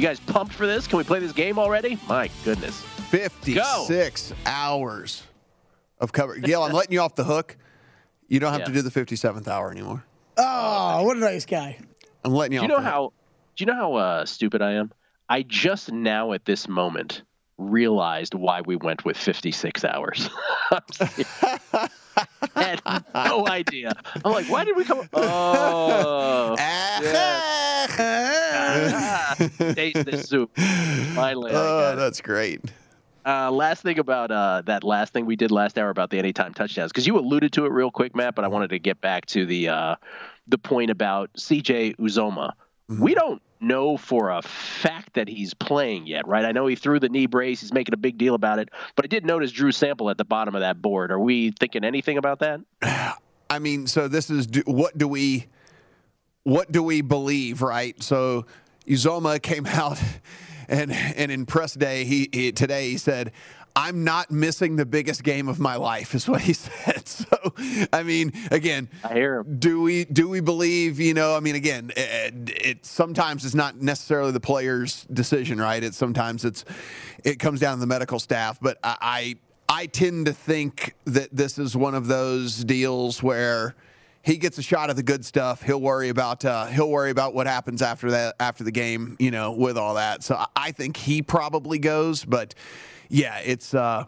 [0.00, 0.86] You guys pumped for this?
[0.86, 1.98] Can we play this game already?
[2.08, 2.80] My goodness.
[3.10, 4.36] 56 Go.
[4.46, 5.22] hours
[5.98, 6.38] of cover.
[6.38, 7.58] Gail, I'm letting you off the hook.
[8.26, 8.66] You don't have yeah.
[8.68, 10.02] to do the 57th hour anymore.
[10.38, 11.76] Oh, what a nice guy.
[12.24, 13.12] I'm letting you do you know how
[13.56, 14.90] Do you know how uh, stupid I am?
[15.28, 17.20] I just now at this moment
[17.58, 20.30] realized why we went with 56 hours.
[22.54, 22.80] had
[23.14, 23.92] no idea.
[24.24, 25.06] I'm like, why did we come?
[25.12, 26.56] Oh,
[29.74, 30.50] taste the soup.
[31.14, 32.60] Finally, oh, that's great.
[33.24, 36.54] Uh, last thing about uh, that last thing we did last hour about the anytime
[36.54, 39.26] touchdowns, because you alluded to it real quick, Matt, but I wanted to get back
[39.26, 39.96] to the uh,
[40.48, 42.52] the point about CJ Uzomah.
[42.90, 43.02] Mm-hmm.
[43.02, 46.44] We don't know for a fact that he's playing yet, right?
[46.44, 47.60] I know he threw the knee brace.
[47.60, 50.24] He's making a big deal about it, but I did notice Drew Sample at the
[50.24, 51.12] bottom of that board.
[51.12, 52.60] Are we thinking anything about that?
[53.50, 55.46] I mean, so this is what do we
[56.44, 58.00] what do we believe, right?
[58.02, 58.46] So
[58.86, 60.00] Uzomah came out
[60.68, 63.32] and and in press day he, he today he said
[63.76, 67.06] I'm not missing the biggest game of my life, is what he said.
[67.06, 67.54] So,
[67.92, 69.58] I mean, again, I hear him.
[69.58, 71.00] Do we do we believe?
[71.00, 75.82] You know, I mean, again, it, it sometimes it's not necessarily the player's decision, right?
[75.82, 76.64] It's sometimes it's
[77.24, 78.58] it comes down to the medical staff.
[78.60, 79.36] But I
[79.68, 83.76] I, I tend to think that this is one of those deals where
[84.22, 85.62] he gets a shot at the good stuff.
[85.62, 89.30] He'll worry about uh, he'll worry about what happens after that after the game, you
[89.30, 90.22] know, with all that.
[90.22, 92.54] So I think he probably goes, but
[93.08, 94.04] yeah, it's uh,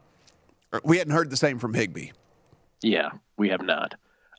[0.85, 2.11] we hadn't heard the same from Higbee.
[2.83, 3.95] Yeah, we have not.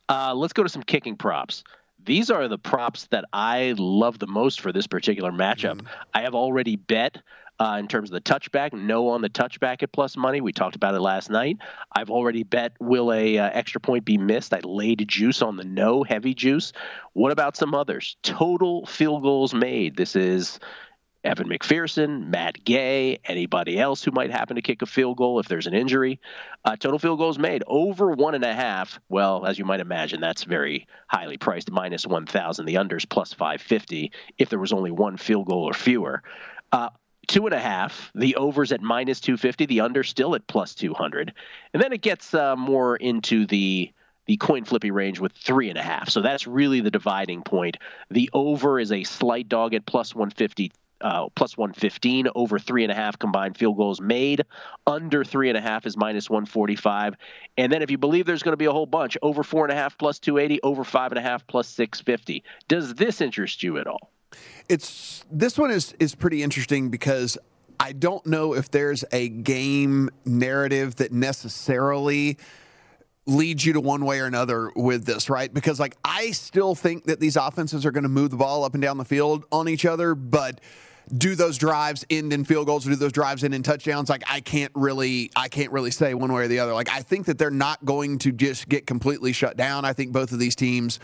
[0.10, 1.64] Uh, let's go to some kicking props.
[2.06, 5.80] These are the props that I love the most for this particular matchup.
[5.80, 5.88] Mm.
[6.14, 7.18] I have already bet
[7.60, 8.74] uh, in terms of the touchback.
[8.74, 10.42] No on the touchback at plus money.
[10.42, 11.58] We talked about it last night.
[11.92, 14.54] I've already bet will a uh, extra point be missed.
[14.54, 16.74] I laid juice on the no heavy juice.
[17.13, 18.18] What about some others?
[18.24, 19.96] Total field goals made.
[19.96, 20.60] This is
[21.24, 25.48] Evan McPherson, Matt Gay, anybody else who might happen to kick a field goal if
[25.48, 26.20] there's an injury.
[26.66, 29.00] Uh, total field goals made over one and a half.
[29.08, 32.66] Well, as you might imagine, that's very highly priced, minus 1,000.
[32.66, 36.24] The unders plus 550 if there was only one field goal or fewer.
[36.74, 36.89] Uh,
[37.28, 38.12] two and a half.
[38.16, 39.66] The overs at minus 250.
[39.66, 41.34] The under still at plus 200.
[41.74, 43.92] And then it gets uh, more into the
[44.26, 46.10] the coin flippy range with three and a half.
[46.10, 47.76] So that's really the dividing point.
[48.10, 52.92] The over is a slight dog at plus 150 uh, plus 115 over three and
[52.92, 54.44] a half combined field goals made.
[54.88, 57.16] Under three and a half is minus 145.
[57.58, 59.74] And then if you believe there's going to be a whole bunch, over four and
[59.74, 62.44] a half plus 280, over five and a half plus 650.
[62.70, 64.12] Does this interest you at all?
[64.69, 67.38] It's this one is is pretty interesting because
[67.80, 72.38] I don't know if there's a game narrative that necessarily
[73.26, 75.54] leads you to one way or another with this, right?
[75.54, 78.74] Because like I still think that these offenses are going to move the ball up
[78.74, 80.62] and down the field on each other, but
[81.17, 84.10] do those drives end in field goals or do those drives end in touchdowns?
[84.10, 86.74] Like i can't really i can't really say one way or the other.
[86.74, 89.86] Like i think that they're not going to just get completely shut down.
[89.86, 91.00] I think both of these teams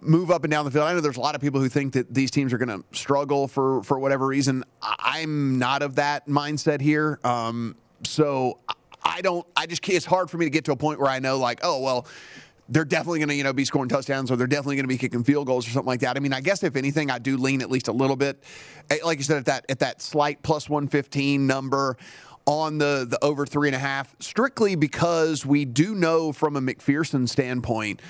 [0.00, 0.84] move up and down the field.
[0.84, 2.84] I know there's a lot of people who think that these teams are going to
[2.96, 4.64] struggle for for whatever reason.
[4.82, 7.18] I'm not of that mindset here.
[7.24, 8.58] Um, so
[9.02, 11.18] i don't i just it's hard for me to get to a point where i
[11.18, 12.06] know like oh well
[12.70, 14.96] they're definitely going to you know be scoring touchdowns or they're definitely going to be
[14.96, 16.16] kicking field goals or something like that.
[16.16, 18.42] I mean, I guess if anything, I do lean at least a little bit,
[18.90, 21.96] eh, like you said, at that at that slight plus one fifteen number
[22.46, 26.60] on the the over three and a half, strictly because we do know from a
[26.60, 28.00] McPherson standpoint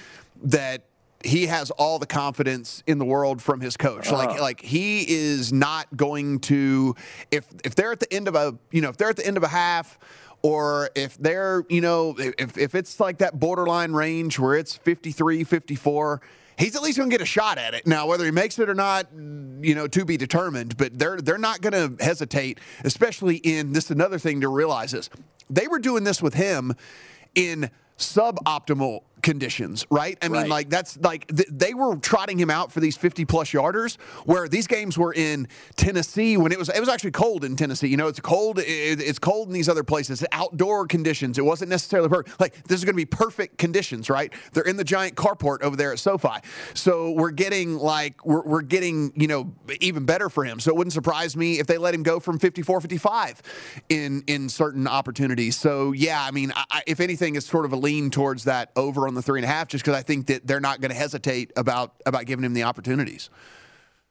[0.43, 0.85] that
[1.25, 4.11] he has all the confidence in the world from his coach.
[4.11, 4.41] Like uh-huh.
[4.41, 6.95] like he is not going to
[7.31, 9.37] if if they're at the end of a you know if they're at the end
[9.37, 9.99] of a half
[10.43, 15.45] or if they're you know if if it's like that borderline range where it's 53
[15.45, 16.23] 54
[16.61, 17.87] he's at least going to get a shot at it.
[17.87, 20.77] Now, whether he makes it or not, you know, to be determined.
[20.77, 23.91] But they're they're not going to hesitate, especially in this.
[23.91, 25.11] Another thing to realize is
[25.49, 26.75] they were doing this with him
[27.35, 30.17] in suboptimal conditions, right?
[30.23, 30.51] I mean, Right.
[30.51, 34.49] like that's like th- they were trotting him out for these 50 plus yarders where
[34.49, 37.89] these games were in Tennessee when it was it was actually cold in Tennessee.
[37.89, 38.65] You know, it's cold it,
[39.01, 40.25] it's cold in these other places.
[40.33, 41.39] Outdoor conditions.
[41.39, 42.41] It wasn't necessarily perfect.
[42.41, 44.33] Like this is going to be perfect conditions, right?
[44.53, 46.41] They're in the giant carport over there at SoFi.
[46.75, 50.61] So we're getting like we're, we're getting, you know, even better for him.
[50.61, 53.43] So it wouldn't surprise me if they let him go from 54 55
[53.89, 55.57] in in certain opportunities.
[55.57, 59.07] So yeah, I mean, I, if anything it's sort of a lean towards that over
[59.11, 60.97] on the three and a half just because I think that they're not going to
[60.97, 63.29] hesitate about about giving him the opportunities.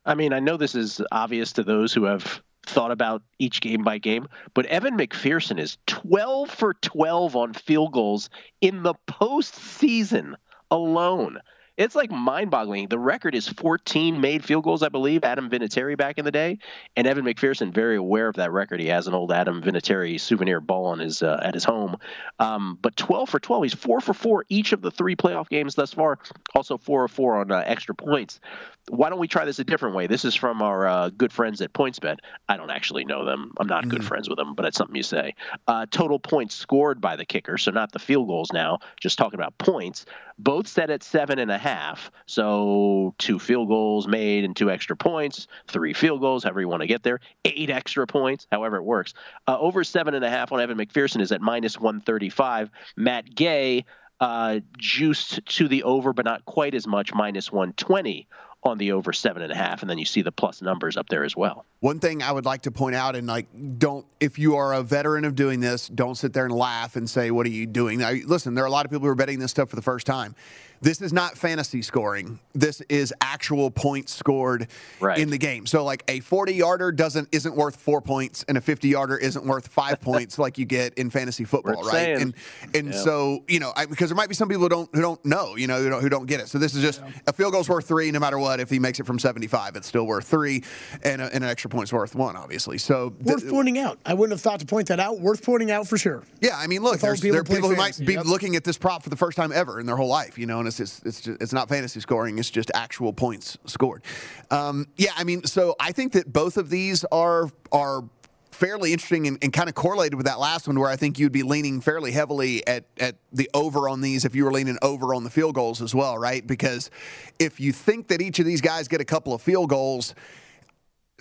[0.05, 3.83] I mean, I know this is obvious to those who have thought about each game
[3.83, 8.29] by game, but Evan McPherson is 12 for 12 on field goals
[8.61, 10.35] in the postseason
[10.69, 11.39] alone.
[11.79, 12.89] It's like mind boggling.
[12.89, 16.59] The record is 14 made field goals, I believe, Adam Vinatieri back in the day.
[16.97, 18.81] And Evan McPherson, very aware of that record.
[18.81, 21.95] He has an old Adam Vinatieri souvenir ball on his uh, at his home.
[22.37, 23.63] Um, but 12 for 12.
[23.63, 26.19] He's 4 for 4 each of the three playoff games thus far.
[26.53, 28.41] Also 4 of 4 on uh, extra points.
[28.89, 30.07] Why don't we try this a different way?
[30.07, 32.17] This is from our uh, good friends at PointsBet.
[32.49, 33.53] I don't actually know them.
[33.57, 35.35] I'm not good friends with them, but it's something you say.
[35.67, 39.39] Uh, total points scored by the kicker, so not the field goals now, just talking
[39.39, 40.05] about points.
[40.39, 42.11] Both set at seven and a half.
[42.25, 46.81] So two field goals made and two extra points, three field goals, however you want
[46.81, 49.13] to get there, eight extra points, however it works.
[49.47, 52.71] Uh, over seven and a half on Evan McPherson is at minus 135.
[52.95, 53.85] Matt Gay
[54.21, 58.27] uh, juiced to the over, but not quite as much, minus 120
[58.63, 59.81] on the over seven and a half.
[59.81, 61.65] And then you see the plus numbers up there as well.
[61.79, 64.83] One thing I would like to point out, and like, don't if you are a
[64.83, 67.99] veteran of doing this, don't sit there and laugh and say, "What are you doing?"
[67.99, 69.81] Now, listen, there are a lot of people who are betting this stuff for the
[69.81, 70.35] first time.
[70.81, 72.39] This is not fantasy scoring.
[72.53, 74.67] This is actual points scored
[74.99, 75.17] Right.
[75.19, 75.65] in the game.
[75.65, 79.99] So, like, a forty-yarder doesn't isn't worth four points, and a fifty-yarder isn't worth five
[80.01, 81.93] points, like you get in fantasy football, Worth right?
[81.93, 82.21] saying.
[82.21, 82.33] And
[82.73, 83.01] and Yeah.
[83.03, 85.55] so you know, I, because there might be some people who don't who don't know,
[85.55, 86.47] you know, who don't, who don't get it.
[86.49, 88.59] So this is just a field goal's worth three, no matter what.
[88.59, 90.63] If he makes it from seventy-five, it's still worth three,
[91.03, 92.77] and, a, and an extra point's worth one, obviously.
[92.77, 93.99] So th- Worth pointing out.
[94.05, 95.19] I wouldn't have thought to point that out.
[95.19, 96.23] Worth pointing out for sure.
[96.41, 98.25] yeah, I mean, look, With there's, people there are people who might fantasy, be yep.
[98.25, 100.59] looking at this prop for the first time ever in their whole life, you know,
[100.59, 104.03] and it's it's just, it's not fantasy scoring; it's just actual points scored.
[104.51, 108.03] Um, yeah, I mean, so I think that both of these are are
[108.51, 111.31] fairly interesting and, and kind of correlated with that last one, where I think you'd
[111.31, 115.13] be leaning fairly heavily at at the over on these if you were leaning over
[115.13, 116.45] on the field goals as well, right?
[116.45, 116.91] Because
[117.39, 120.13] if you think that each of these guys get a couple of field goals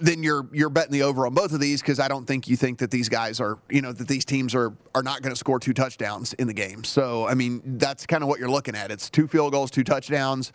[0.01, 2.57] then you're you're betting the over on both of these because I don't think you
[2.57, 5.39] think that these guys are you know that these teams are are not going to
[5.39, 6.85] score two touchdowns in the game.
[6.85, 8.91] So I mean that's kind of what you're looking at.
[8.91, 10.53] It's two field goals, two touchdowns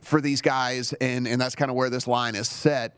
[0.00, 2.96] for these guys, and and that's kind of where this line is set.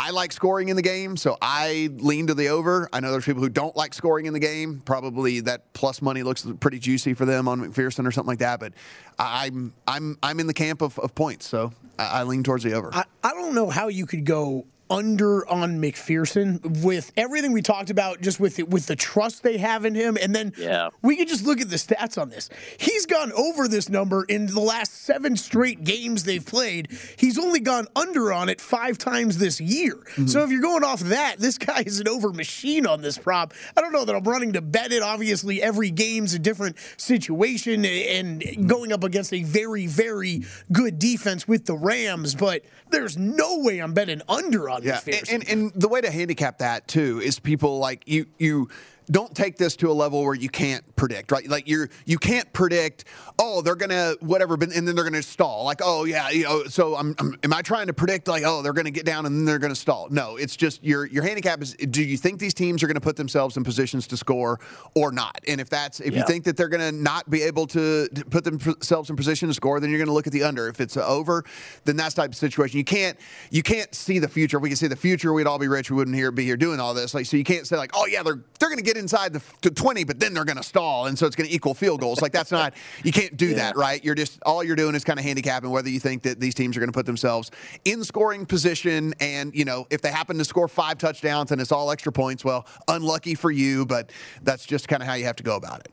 [0.00, 2.88] I like scoring in the game, so I lean to the over.
[2.92, 4.80] I know there's people who don't like scoring in the game.
[4.84, 8.60] Probably that plus money looks pretty juicy for them on McPherson or something like that.
[8.60, 8.74] But
[9.18, 12.74] I'm I'm I'm in the camp of, of points, so I, I lean towards the
[12.74, 12.90] over.
[12.94, 17.90] I, I don't know how you could go under on McPherson with everything we talked
[17.90, 20.88] about, just with it, with the trust they have in him, and then Yeah.
[21.02, 22.48] we could just look at the stats on this.
[22.78, 26.88] He's gone over this number in the last seven straight games they've played.
[27.16, 29.94] He's only gone under on it five times this year.
[29.94, 30.26] Mm-hmm.
[30.26, 33.54] So if you're going off that, this guy is an over machine on this prop.
[33.76, 35.02] I don't know that I'm running to bet it.
[35.02, 41.46] Obviously, every game's a different situation, and going up against a very, very good defense
[41.48, 45.34] with the Rams, but there's no way I'm betting under on Yeah, McPherson.
[45.34, 48.68] and, and and the way to handicap that too is people like you you
[49.10, 51.48] don't take this to a level where you can't predict, right?
[51.48, 53.04] Like you're you can't predict.
[53.38, 55.64] Oh, they're gonna whatever, but and then they're gonna stall.
[55.64, 56.64] Like oh yeah, you know.
[56.64, 59.34] So I'm, I'm am I trying to predict like oh they're gonna get down and
[59.34, 60.08] then they're gonna stall?
[60.10, 63.16] No, it's just your your handicap is do you think these teams are gonna put
[63.16, 64.60] themselves in positions to score
[64.94, 65.40] or not?
[65.46, 68.44] And if that's if you think that they're gonna not be able to, to put
[68.44, 70.68] themselves in position to score, then you're gonna look at the under.
[70.68, 71.44] If it's over,
[71.84, 72.76] then that's type of situation.
[72.76, 73.16] You can't
[73.50, 74.58] you can't see the future.
[74.58, 75.90] If we could see the future, we'd all be rich.
[75.90, 77.14] We wouldn't here be here doing all this.
[77.14, 79.70] Like so, you can't say like, oh yeah, they're they're going to get inside the
[79.70, 82.20] 20, but then they're going to stall, and so it's going to equal field goals.
[82.20, 82.74] Like that's not
[83.04, 83.56] you can't do yeah.
[83.56, 84.04] that, right?
[84.04, 86.76] You're just all you're doing is kind of handicapping whether you think that these teams
[86.76, 87.50] are going to put themselves
[87.84, 91.72] in scoring position, and you know if they happen to score five touchdowns and it's
[91.72, 94.10] all extra points, well, unlucky for you, but
[94.42, 95.92] that's just kind of how you have to go about it.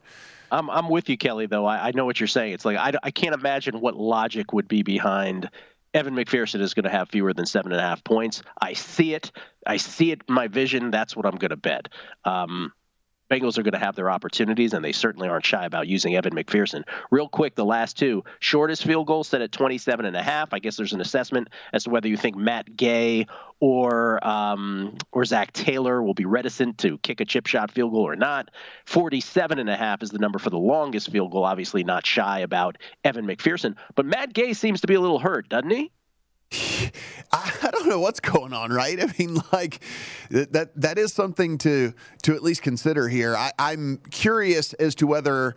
[0.50, 1.46] I'm I'm with you, Kelly.
[1.46, 2.52] Though I, I know what you're saying.
[2.52, 5.50] It's like I, I can't imagine what logic would be behind
[5.94, 8.42] Evan McPherson is going to have fewer than seven and a half points.
[8.60, 9.32] I see it.
[9.66, 10.90] I see it in my vision.
[10.90, 11.88] That's what I'm going to bet.
[12.24, 12.72] Um,
[13.30, 16.34] Bengals are going to have their opportunities, and they certainly aren't shy about using Evan
[16.34, 16.84] McPherson.
[17.10, 20.52] Real quick, the last two shortest field goal set at 27 and a half.
[20.52, 23.26] I guess there's an assessment as to whether you think Matt Gay
[23.58, 28.06] or um, or Zac Taylor will be reticent to kick a chip shot field goal
[28.06, 28.50] or not.
[28.84, 31.44] 47 and a half is the number for the longest field goal.
[31.44, 35.48] Obviously, not shy about Evan McPherson, but Matt Gay seems to be a little hurt,
[35.48, 35.90] doesn't he?
[37.32, 38.98] I don't know what's going on, right?
[39.02, 39.80] I mean, like
[40.30, 41.92] that that is something to
[42.22, 43.36] to at least consider here.
[43.36, 45.54] I, I'm curious as to whether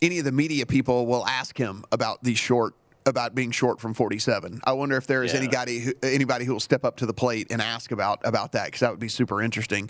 [0.00, 3.94] any of the media people will ask him about these short about being short from
[3.94, 4.60] 47.
[4.64, 5.40] I wonder if there is yeah.
[5.40, 8.66] anybody who, anybody who will step up to the plate and ask about about that
[8.66, 9.88] because that would be super interesting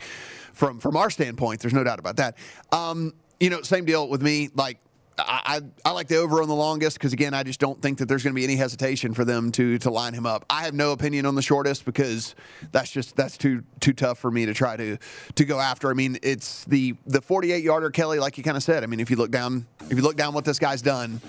[0.52, 1.60] from from our standpoint.
[1.60, 2.36] There's no doubt about that.
[2.70, 4.50] Um, you know, same deal with me.
[4.54, 4.78] Like
[5.18, 8.06] I, I, like the over on the longest because again I just don't think that
[8.06, 10.44] there's going to be any hesitation for them to to line him up.
[10.48, 12.34] I have no opinion on the shortest because
[12.72, 14.96] that's just that's too too tough for me to try to
[15.34, 15.90] to go after.
[15.90, 18.82] I mean it's the the 48 yarder Kelly like you kind of said.
[18.82, 21.20] I mean if you look down if you look down what this guy's done,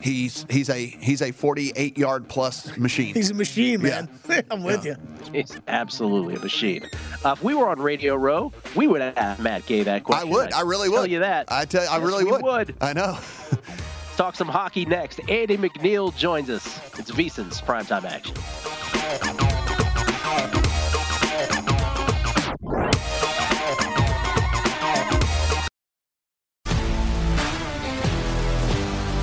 [0.00, 3.14] He's he's a he's a 48 yard plus machine.
[3.14, 4.08] He's a machine, man.
[4.28, 4.40] Yeah.
[4.50, 4.96] I'm with yeah.
[5.26, 5.40] you.
[5.40, 6.88] He's absolutely a machine.
[7.24, 10.28] Uh, if we were on Radio Row, we would ask Matt Gay that question.
[10.28, 10.52] I would.
[10.52, 10.96] I, I really would.
[10.96, 11.50] Tell you that.
[11.52, 11.82] I tell.
[11.82, 12.42] You, I yes, really would.
[12.42, 12.74] would.
[12.80, 13.18] I know.
[14.16, 15.20] Talk some hockey next.
[15.28, 16.66] Andy McNeil joins us.
[16.98, 18.34] It's VSiN's primetime action.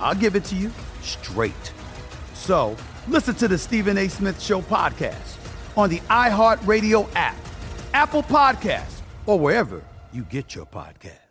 [0.00, 0.70] I'll give it to you
[1.02, 1.72] straight.
[2.34, 2.76] So
[3.08, 4.08] listen to the Stephen A.
[4.08, 5.36] Smith Show podcast
[5.76, 7.36] on the iHeartRadio app,
[7.92, 9.82] Apple Podcasts, or wherever
[10.12, 11.26] you get your podcast.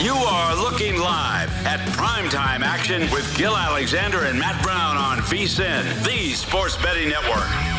[0.00, 6.04] You are looking live at primetime action with Gill Alexander and Matt Brown on VSiN,
[6.04, 7.75] the Sports Betting Network.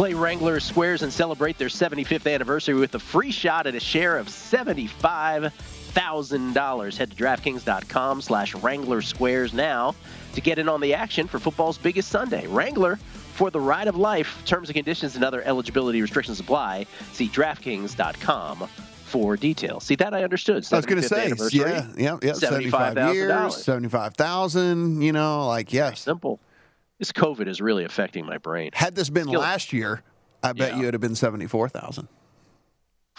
[0.00, 4.16] Play Wrangler Squares and celebrate their 75th anniversary with a free shot at a share
[4.16, 5.52] of 75
[5.92, 6.96] $1,000.
[6.96, 9.94] Head to DraftKings.com slash Wrangler Squares now
[10.32, 12.46] to get in on the action for football's biggest Sunday.
[12.46, 12.96] Wrangler
[13.34, 14.42] for the ride of life.
[14.46, 16.86] Terms and conditions and other eligibility restrictions apply.
[17.12, 18.68] See DraftKings.com
[19.04, 19.84] for details.
[19.84, 20.66] See that I understood.
[20.72, 22.32] I was going to say, yeah, yeah, yeah.
[22.32, 25.02] Seventy-five years, seventy-five thousand.
[25.02, 26.40] You know, like yes, simple.
[27.00, 28.70] This COVID is really affecting my brain.
[28.74, 30.02] Had this been last year,
[30.42, 30.76] I bet yeah.
[30.76, 32.06] you it'd have been seventy-four thousand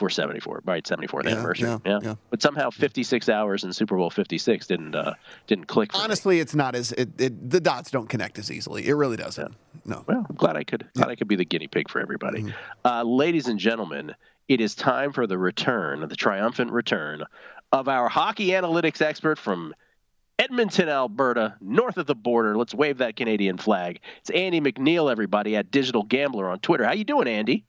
[0.01, 0.83] for 74, right?
[0.83, 1.69] 74th yeah, anniversary.
[1.69, 5.13] Yeah, yeah, yeah, But somehow 56 hours in Super Bowl 56 didn't uh,
[5.45, 5.91] didn't click.
[5.93, 6.41] Honestly, me.
[6.41, 8.87] it's not as it, it, the dots don't connect as easily.
[8.87, 9.53] It really doesn't.
[9.85, 10.03] No.
[10.07, 12.41] Well, I'm glad I could glad I could be the guinea pig for everybody.
[12.41, 12.51] Mm-hmm.
[12.83, 14.15] Uh, ladies and gentlemen,
[14.47, 17.23] it is time for the return, the triumphant return
[17.71, 19.73] of our hockey analytics expert from
[20.41, 22.57] Edmonton, Alberta, north of the border.
[22.57, 23.99] Let's wave that Canadian flag.
[24.21, 26.83] It's Andy McNeil, everybody, at Digital Gambler on Twitter.
[26.83, 27.63] How you doing, Andy?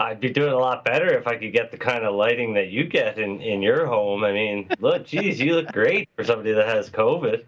[0.00, 2.70] I'd be doing a lot better if I could get the kind of lighting that
[2.70, 4.24] you get in, in your home.
[4.24, 7.44] I mean, look, geez, you look great for somebody that has COVID.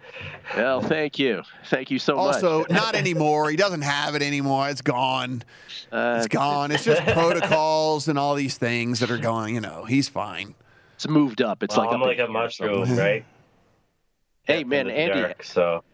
[0.57, 1.43] Well, thank you.
[1.67, 2.71] Thank you so also, much.
[2.71, 3.51] Also, not anymore.
[3.51, 4.69] He doesn't have it anymore.
[4.69, 5.43] It's gone.
[5.91, 6.71] Uh, it's gone.
[6.71, 10.55] It's just protocols and all these things that are going, you know, he's fine.
[10.95, 11.65] It's moved up.
[11.65, 13.25] It's well, like I'm like a mushroom, right?
[14.45, 15.21] Hey, man, Andy.
[15.21, 15.85] Dark, so.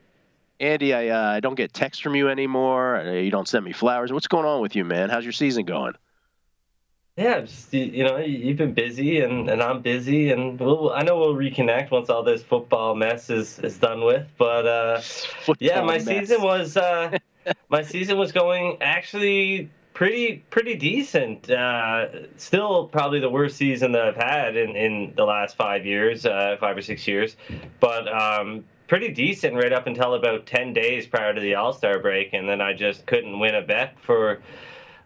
[0.61, 3.03] Andy, I, uh, I don't get texts from you anymore.
[3.05, 4.13] You don't send me flowers.
[4.13, 5.09] What's going on with you, man?
[5.09, 5.95] How's your season going?
[7.17, 11.19] Yeah, just you know, you've been busy and, and I'm busy, and we'll, I know
[11.19, 14.29] we'll reconnect once all this football mess is, is done with.
[14.39, 15.03] But uh,
[15.59, 16.07] yeah, my mess.
[16.07, 17.19] season was uh,
[17.69, 19.69] my season was going actually
[19.99, 21.51] pretty pretty decent.
[21.51, 26.25] Uh, still, probably the worst season that I've had in, in the last five years,
[26.25, 27.35] uh, five or six years,
[27.81, 31.99] but um, pretty decent right up until about ten days prior to the All Star
[31.99, 34.41] break, and then I just couldn't win a bet for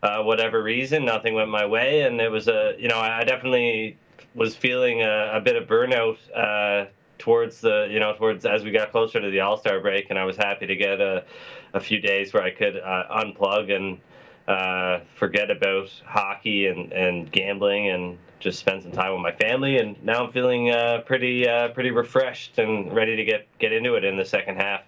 [0.02, 3.96] uh, whatever reason, nothing went my way, and it was a you know I definitely
[4.34, 8.70] was feeling a, a bit of burnout uh, towards the you know towards as we
[8.70, 11.24] got closer to the All Star break, and I was happy to get a
[11.72, 13.74] a few days where I could uh, unplug.
[13.74, 13.98] And
[14.48, 19.78] uh, forget about hockey and, and gambling and just spend some time with my family.
[19.78, 23.94] And now I'm feeling uh, pretty uh, pretty refreshed and ready to get get into
[23.94, 24.82] it in the second half.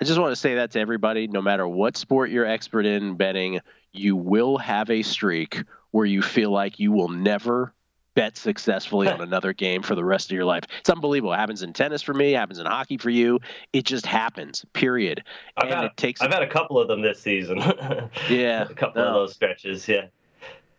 [0.00, 3.14] I just want to say that to everybody no matter what sport you're expert in
[3.16, 3.60] betting,
[3.92, 7.72] you will have a streak where you feel like you will never
[8.16, 10.64] bet successfully on another game for the rest of your life.
[10.80, 11.32] It's unbelievable.
[11.32, 13.38] It happens in tennis for me, happens in hockey for you.
[13.72, 14.64] It just happens.
[14.72, 15.22] Period.
[15.56, 17.58] I've and had, it takes I've had a couple of them this season.
[18.28, 18.64] yeah.
[18.68, 19.08] a couple no.
[19.08, 20.06] of those stretches, yeah.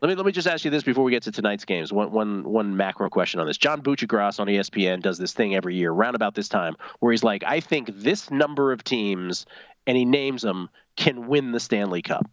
[0.02, 1.92] Let me let me just ask you this before we get to tonight's games.
[1.92, 3.58] One one one macro question on this.
[3.58, 7.24] John Buccigross on ESPN does this thing every year, around about this time, where he's
[7.24, 9.48] like, "I think this number of teams,"
[9.88, 12.30] and he names them, can win the Stanley Cup.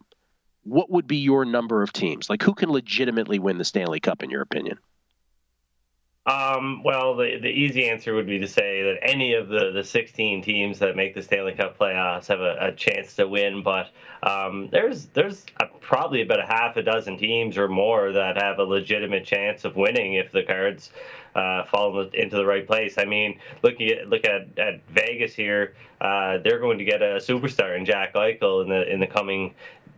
[0.63, 2.29] What would be your number of teams?
[2.29, 4.77] Like, who can legitimately win the Stanley Cup in your opinion?
[6.27, 9.83] Um, well, the the easy answer would be to say that any of the, the
[9.83, 13.61] 16 teams that make the Stanley Cup playoffs have a, a chance to win.
[13.61, 13.91] But
[14.23, 18.57] um, there's there's a, probably about a half a dozen teams or more that have
[18.57, 20.89] a legitimate chance of winning if the cards
[21.35, 22.97] uh, fall into the right place.
[22.97, 27.17] I mean, looking at look at, at Vegas here, uh, they're going to get a
[27.17, 29.53] superstar in Jack Eichel in the in the coming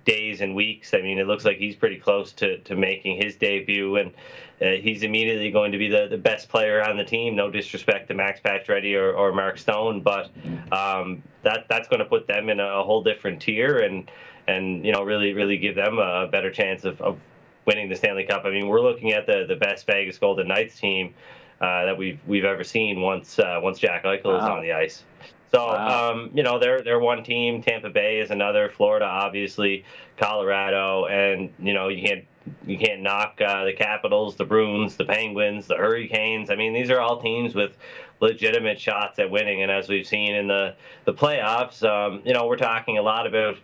[0.08, 0.94] days and weeks.
[0.94, 4.14] I mean, it looks like he's pretty close to, to making his debut, and
[4.62, 7.36] uh, he's immediately going to be the, the best player on the team.
[7.36, 10.32] No disrespect to Max Pacioretty or, or Mark Stone, but
[10.72, 14.10] um, that that's going to put them in a, whole different tier, and
[14.48, 17.20] and you know really really give them a better chance of, of
[17.66, 18.46] winning the Stanley Cup.
[18.46, 21.14] I mean, we're looking at the the best Vegas Golden Knights team
[21.60, 24.38] uh, that we've we've ever seen once uh, once Jack Eichel wow.
[24.38, 25.04] is on the ice.
[25.52, 26.12] So wow.
[26.12, 27.62] um, you know they're they're one team.
[27.62, 28.70] Tampa Bay is another.
[28.70, 29.86] Florida, obviously,
[30.18, 32.26] Colorado, and you know you can't
[32.66, 36.50] you can't knock uh, the Capitals, the Bruins, the Penguins, the Hurricanes.
[36.50, 37.78] I mean these are all teams with
[38.20, 39.62] legitimate shots at winning.
[39.62, 40.76] And as we've seen in the
[41.06, 43.58] the playoffs, um, you know we're talking a lot about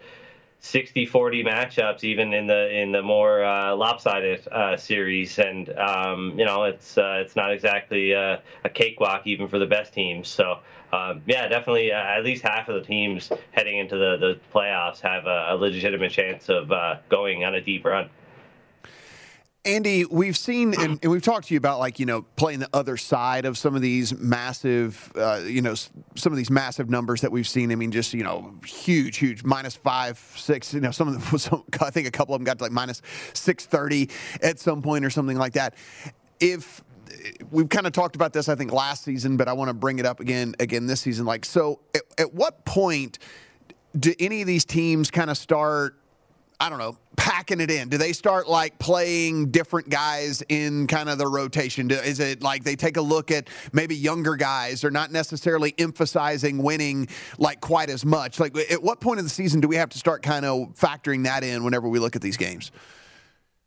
[0.62, 6.46] 60-40 matchups, even in the in the more uh, lopsided uh, series, and um, you
[6.46, 10.30] know it's uh, it's not exactly uh, a cakewalk even for the best teams.
[10.30, 10.60] So
[10.94, 15.00] um, yeah, definitely uh, at least half of the teams heading into the, the playoffs
[15.00, 18.12] have a, a legitimate chance of uh, going on a deep run.
[19.66, 22.70] Andy, we've seen and, and, we've talked to you about like you know playing the
[22.74, 27.22] other side of some of these massive, uh, you know, some of these massive numbers
[27.22, 27.72] that we've seen.
[27.72, 30.74] I mean, just you know, huge, huge minus five, six.
[30.74, 31.64] You know, some of them.
[31.82, 33.02] I think a couple of them got to like minus
[33.34, 34.10] six thirty
[34.42, 35.76] at some point or something like that.
[36.42, 36.84] If
[37.52, 40.00] we've kind of talked about this, I think last season, but I want to bring
[40.00, 41.26] it up again again this season.
[41.26, 43.20] Like, so at, at what point
[43.98, 45.98] do any of these teams kind of start?
[46.60, 47.90] I don't know, packing it in?
[47.90, 51.88] Do they start like playing different guys in kind of the rotation?
[51.90, 55.74] Do, is it like they take a look at maybe younger guys or not necessarily
[55.78, 58.40] emphasizing winning like quite as much?
[58.40, 61.26] Like, at what point of the season do we have to start kind of factoring
[61.26, 62.72] that in whenever we look at these games?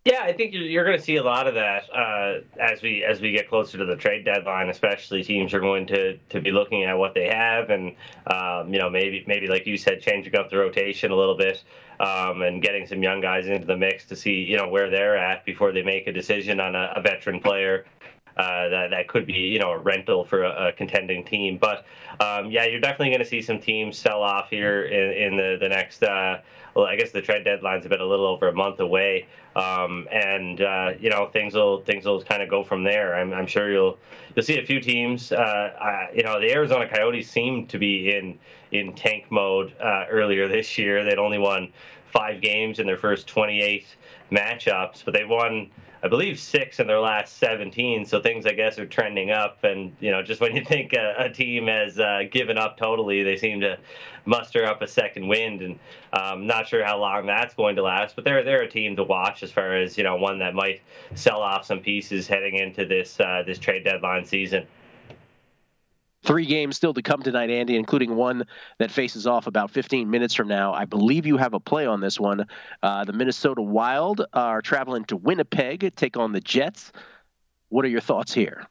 [0.07, 3.03] Yeah, I think you're, you're going to see a lot of that uh, as we
[3.03, 4.69] as we get closer to the trade deadline.
[4.69, 7.97] Especially teams are going to, to be looking at what they have, and
[8.29, 11.65] um, you know maybe maybe like you said, changing up the rotation a little bit,
[11.99, 15.17] um, and getting some young guys into the mix to see you know where they're
[15.17, 17.85] at before they make a decision on a, a veteran player.
[18.37, 21.59] Uh, that that could be you know a rental for a, a contending team.
[21.59, 21.87] But
[22.21, 25.57] um, yeah, you're definitely going to see some teams sell off here in, in the
[25.61, 26.03] the next.
[26.03, 26.41] Uh,
[26.75, 30.61] well, I guess the trade deadline's been a little over a month away, um, and
[30.61, 33.15] uh, you know things will things will kind of go from there.
[33.15, 33.99] I'm, I'm, sure you'll
[34.35, 35.33] you'll see a few teams.
[35.33, 38.39] Uh, you know, the Arizona Coyotes seem to be in
[38.73, 41.03] in tank mode uh, earlier this year.
[41.03, 41.73] They'd only won
[42.13, 43.87] five games in their first 28
[44.31, 45.71] matchups, but they won
[46.07, 48.07] I believe six in their last 17.
[48.07, 49.65] So things, I guess, are trending up.
[49.65, 53.25] And you know, just when you think a, a team has uh, given up totally,
[53.25, 53.77] they seem to
[54.25, 55.63] muster up a second wind.
[55.63, 55.79] And
[56.13, 58.15] um, not sure how long that's going to last.
[58.15, 60.81] But they're they're a team to watch as far as you know, one that might
[61.17, 64.65] sell off some pieces heading into this uh, this trade deadline season.
[66.27, 68.47] Three games still to come tonight, Andy, including one
[68.79, 70.75] that faces off about 15 minutes from now.
[70.75, 72.49] I believe you have a play on this one.
[72.83, 76.91] Uh, the Minnesota Wild are traveling to Winnipeg, take on the Jets.
[77.69, 78.67] What are your thoughts here?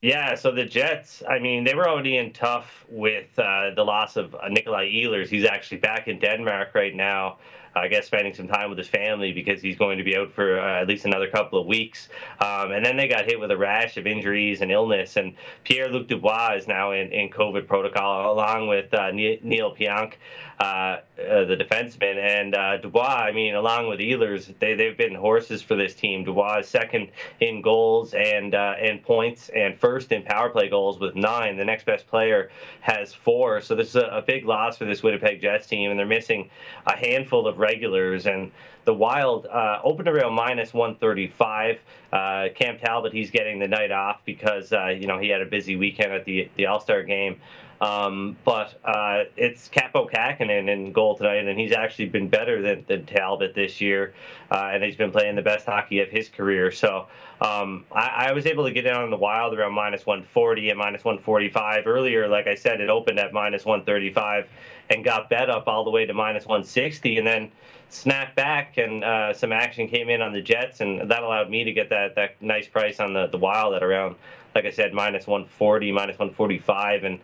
[0.00, 4.16] Yeah, so the Jets, I mean, they were already in tough with uh, the loss
[4.16, 5.26] of uh, Nikolai Ehlers.
[5.26, 7.38] He's actually back in Denmark right now.
[7.74, 10.60] I guess spending some time with his family because he's going to be out for
[10.60, 12.08] uh, at least another couple of weeks.
[12.40, 15.16] Um, and then they got hit with a rash of injuries and illness.
[15.16, 20.14] And Pierre Luc Dubois is now in, in COVID protocol along with uh, Neal Pionk.
[20.60, 22.16] Uh, uh, the defenseman.
[22.16, 26.22] And uh, Dubois, I mean, along with Ehlers, they, they've been horses for this team.
[26.22, 27.08] Dubois is second
[27.40, 31.56] in goals and uh, and points, and first in power play goals with nine.
[31.56, 32.50] The next best player
[32.82, 33.62] has four.
[33.62, 36.50] So this is a, a big loss for this Winnipeg Jets team, and they're missing
[36.86, 38.26] a handful of regulars.
[38.26, 38.50] And
[38.84, 41.78] the Wild uh, opened around minus 135.
[42.12, 45.46] Uh, Cam Talbot, he's getting the night off because uh, you know he had a
[45.46, 47.40] busy weekend at the the All Star game.
[47.80, 52.84] Um, but uh, it's Kaapo Kähkönen in goal tonight, and he's actually been better than,
[52.86, 54.12] than Talbot this year,
[54.50, 56.70] uh, and he's been playing the best hockey of his career.
[56.70, 57.06] So
[57.40, 60.68] um, I, I, was able to get down in on the Wild around minus 140
[60.68, 62.28] and minus 145 earlier.
[62.28, 64.46] Like I said, it opened at minus 135
[64.90, 67.50] and got bet up all the way to minus 160, and then
[67.88, 71.64] snapped back, and uh, some action came in on the Jets, and that allowed me
[71.64, 74.16] to get that that nice price on the the Wild at around,
[74.54, 77.20] like I said, minus 140, minus 145, and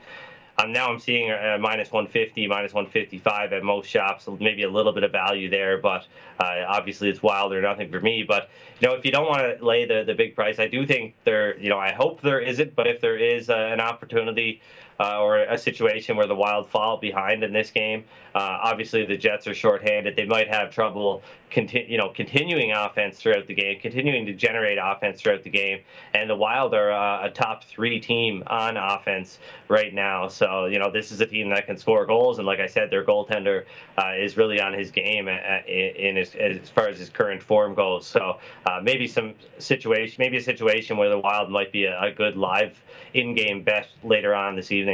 [0.68, 4.26] now I'm seeing a minus 150, minus 155 at most shops.
[4.40, 6.06] Maybe a little bit of value there, but
[6.40, 8.24] uh, obviously it's wild or nothing for me.
[8.26, 8.48] But
[8.80, 11.14] you know, if you don't want to lay the the big price, I do think
[11.24, 11.58] there.
[11.58, 12.74] You know, I hope there isn't.
[12.74, 14.62] But if there is uh, an opportunity
[15.00, 18.04] uh, or a situation where the Wild fall behind in this game.
[18.34, 20.14] Uh, obviously, the Jets are shorthanded.
[20.14, 24.78] They might have trouble, conti- you know, continuing offense throughout the game, continuing to generate
[24.82, 25.80] offense throughout the game.
[26.12, 29.38] And the Wild are uh, a top three team on offense
[29.68, 30.28] right now.
[30.28, 32.38] So, you know, this is a team that can score goals.
[32.38, 33.64] And like I said, their goaltender
[33.96, 37.74] uh, is really on his game at, in, his, as far as his current form
[37.74, 38.06] goes.
[38.06, 42.12] So uh, maybe some situation, maybe a situation where the Wild might be a, a
[42.12, 42.78] good live
[43.14, 44.85] in-game bet later on this evening.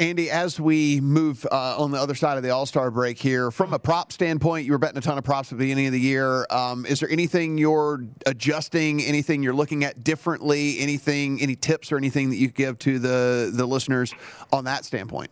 [0.00, 3.50] Andy, as we move uh, on the other side of the All Star break here,
[3.50, 5.92] from a prop standpoint, you were betting a ton of props at the beginning of
[5.92, 6.46] the year.
[6.48, 9.02] Um, is there anything you're adjusting?
[9.02, 10.78] Anything you're looking at differently?
[10.78, 11.42] Anything?
[11.42, 14.14] Any tips or anything that you give to the the listeners
[14.50, 15.30] on that standpoint?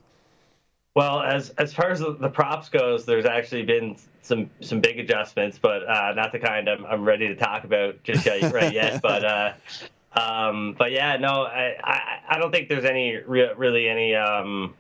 [0.95, 5.59] Well, as as far as the props goes, there's actually been some some big adjustments,
[5.59, 9.01] but uh, not the kind I'm, I'm ready to talk about just yet, right yet.
[9.01, 9.53] But uh,
[10.19, 14.15] um, but yeah, no, I, I, I, don't think there's any re- really any.
[14.15, 14.75] Um,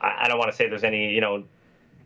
[0.00, 1.44] I, I don't want to say there's any you know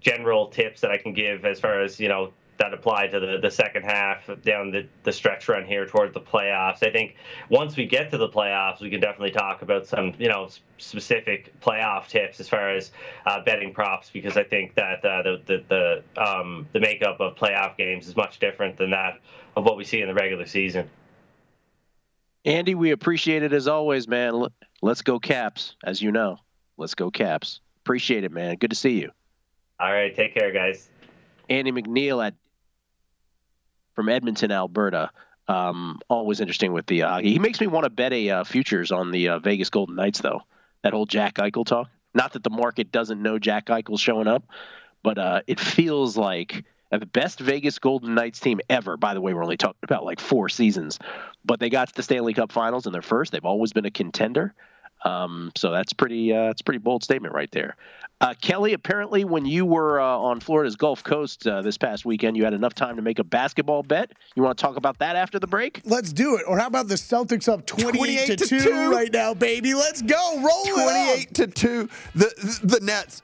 [0.00, 3.38] general tips that I can give as far as you know that apply to the,
[3.40, 6.82] the second half down the, the stretch run here towards the playoffs.
[6.82, 7.14] I think
[7.48, 10.48] once we get to the playoffs, we can definitely talk about some, you know,
[10.78, 12.90] specific playoff tips as far as
[13.26, 17.36] uh, betting props because I think that uh, the the the, um, the makeup of
[17.36, 19.20] playoff games is much different than that
[19.56, 20.90] of what we see in the regular season.
[22.44, 24.46] Andy, we appreciate it as always, man.
[24.80, 26.38] Let's go Caps, as you know.
[26.76, 27.60] Let's go Caps.
[27.84, 28.56] Appreciate it, man.
[28.56, 29.10] Good to see you.
[29.80, 30.88] All right, take care, guys.
[31.48, 32.34] Andy McNeil at
[33.94, 35.10] from Edmonton, Alberta.
[35.48, 38.92] Um, always interesting with the uh, he makes me want to bet a uh, futures
[38.92, 40.42] on the uh, Vegas Golden Knights though.
[40.82, 41.88] That whole Jack Eichel talk.
[42.14, 44.44] Not that the market doesn't know Jack Eichel's showing up,
[45.02, 48.96] but uh, it feels like the best Vegas Golden Knights team ever.
[48.96, 50.98] By the way, we're only talking about like four seasons,
[51.48, 53.32] but they got to the Stanley Cup Finals in their first.
[53.32, 54.54] They've always been a contender.
[55.04, 56.32] Um, so that's pretty.
[56.32, 57.76] Uh, that's a pretty bold statement right there.
[58.20, 62.36] Uh, Kelly, apparently, when you were uh, on Florida's Gulf Coast uh, this past weekend,
[62.36, 64.10] you had enough time to make a basketball bet.
[64.34, 65.80] You want to talk about that after the break?
[65.84, 66.42] Let's do it.
[66.48, 69.72] Or how about the Celtics up 28, 28 to, to 2, 2, right now, baby?
[69.72, 70.40] Let's go.
[70.40, 71.88] Roll 28 to 2.
[72.16, 73.22] The, the Nets,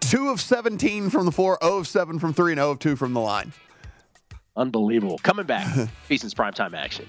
[0.00, 2.96] 2 of 17 from the floor, 0 of 7 from 3, and 0 of 2
[2.96, 3.50] from the line.
[4.56, 5.18] Unbelievable.
[5.22, 5.66] Coming back,
[6.10, 7.08] VSiN's primetime action.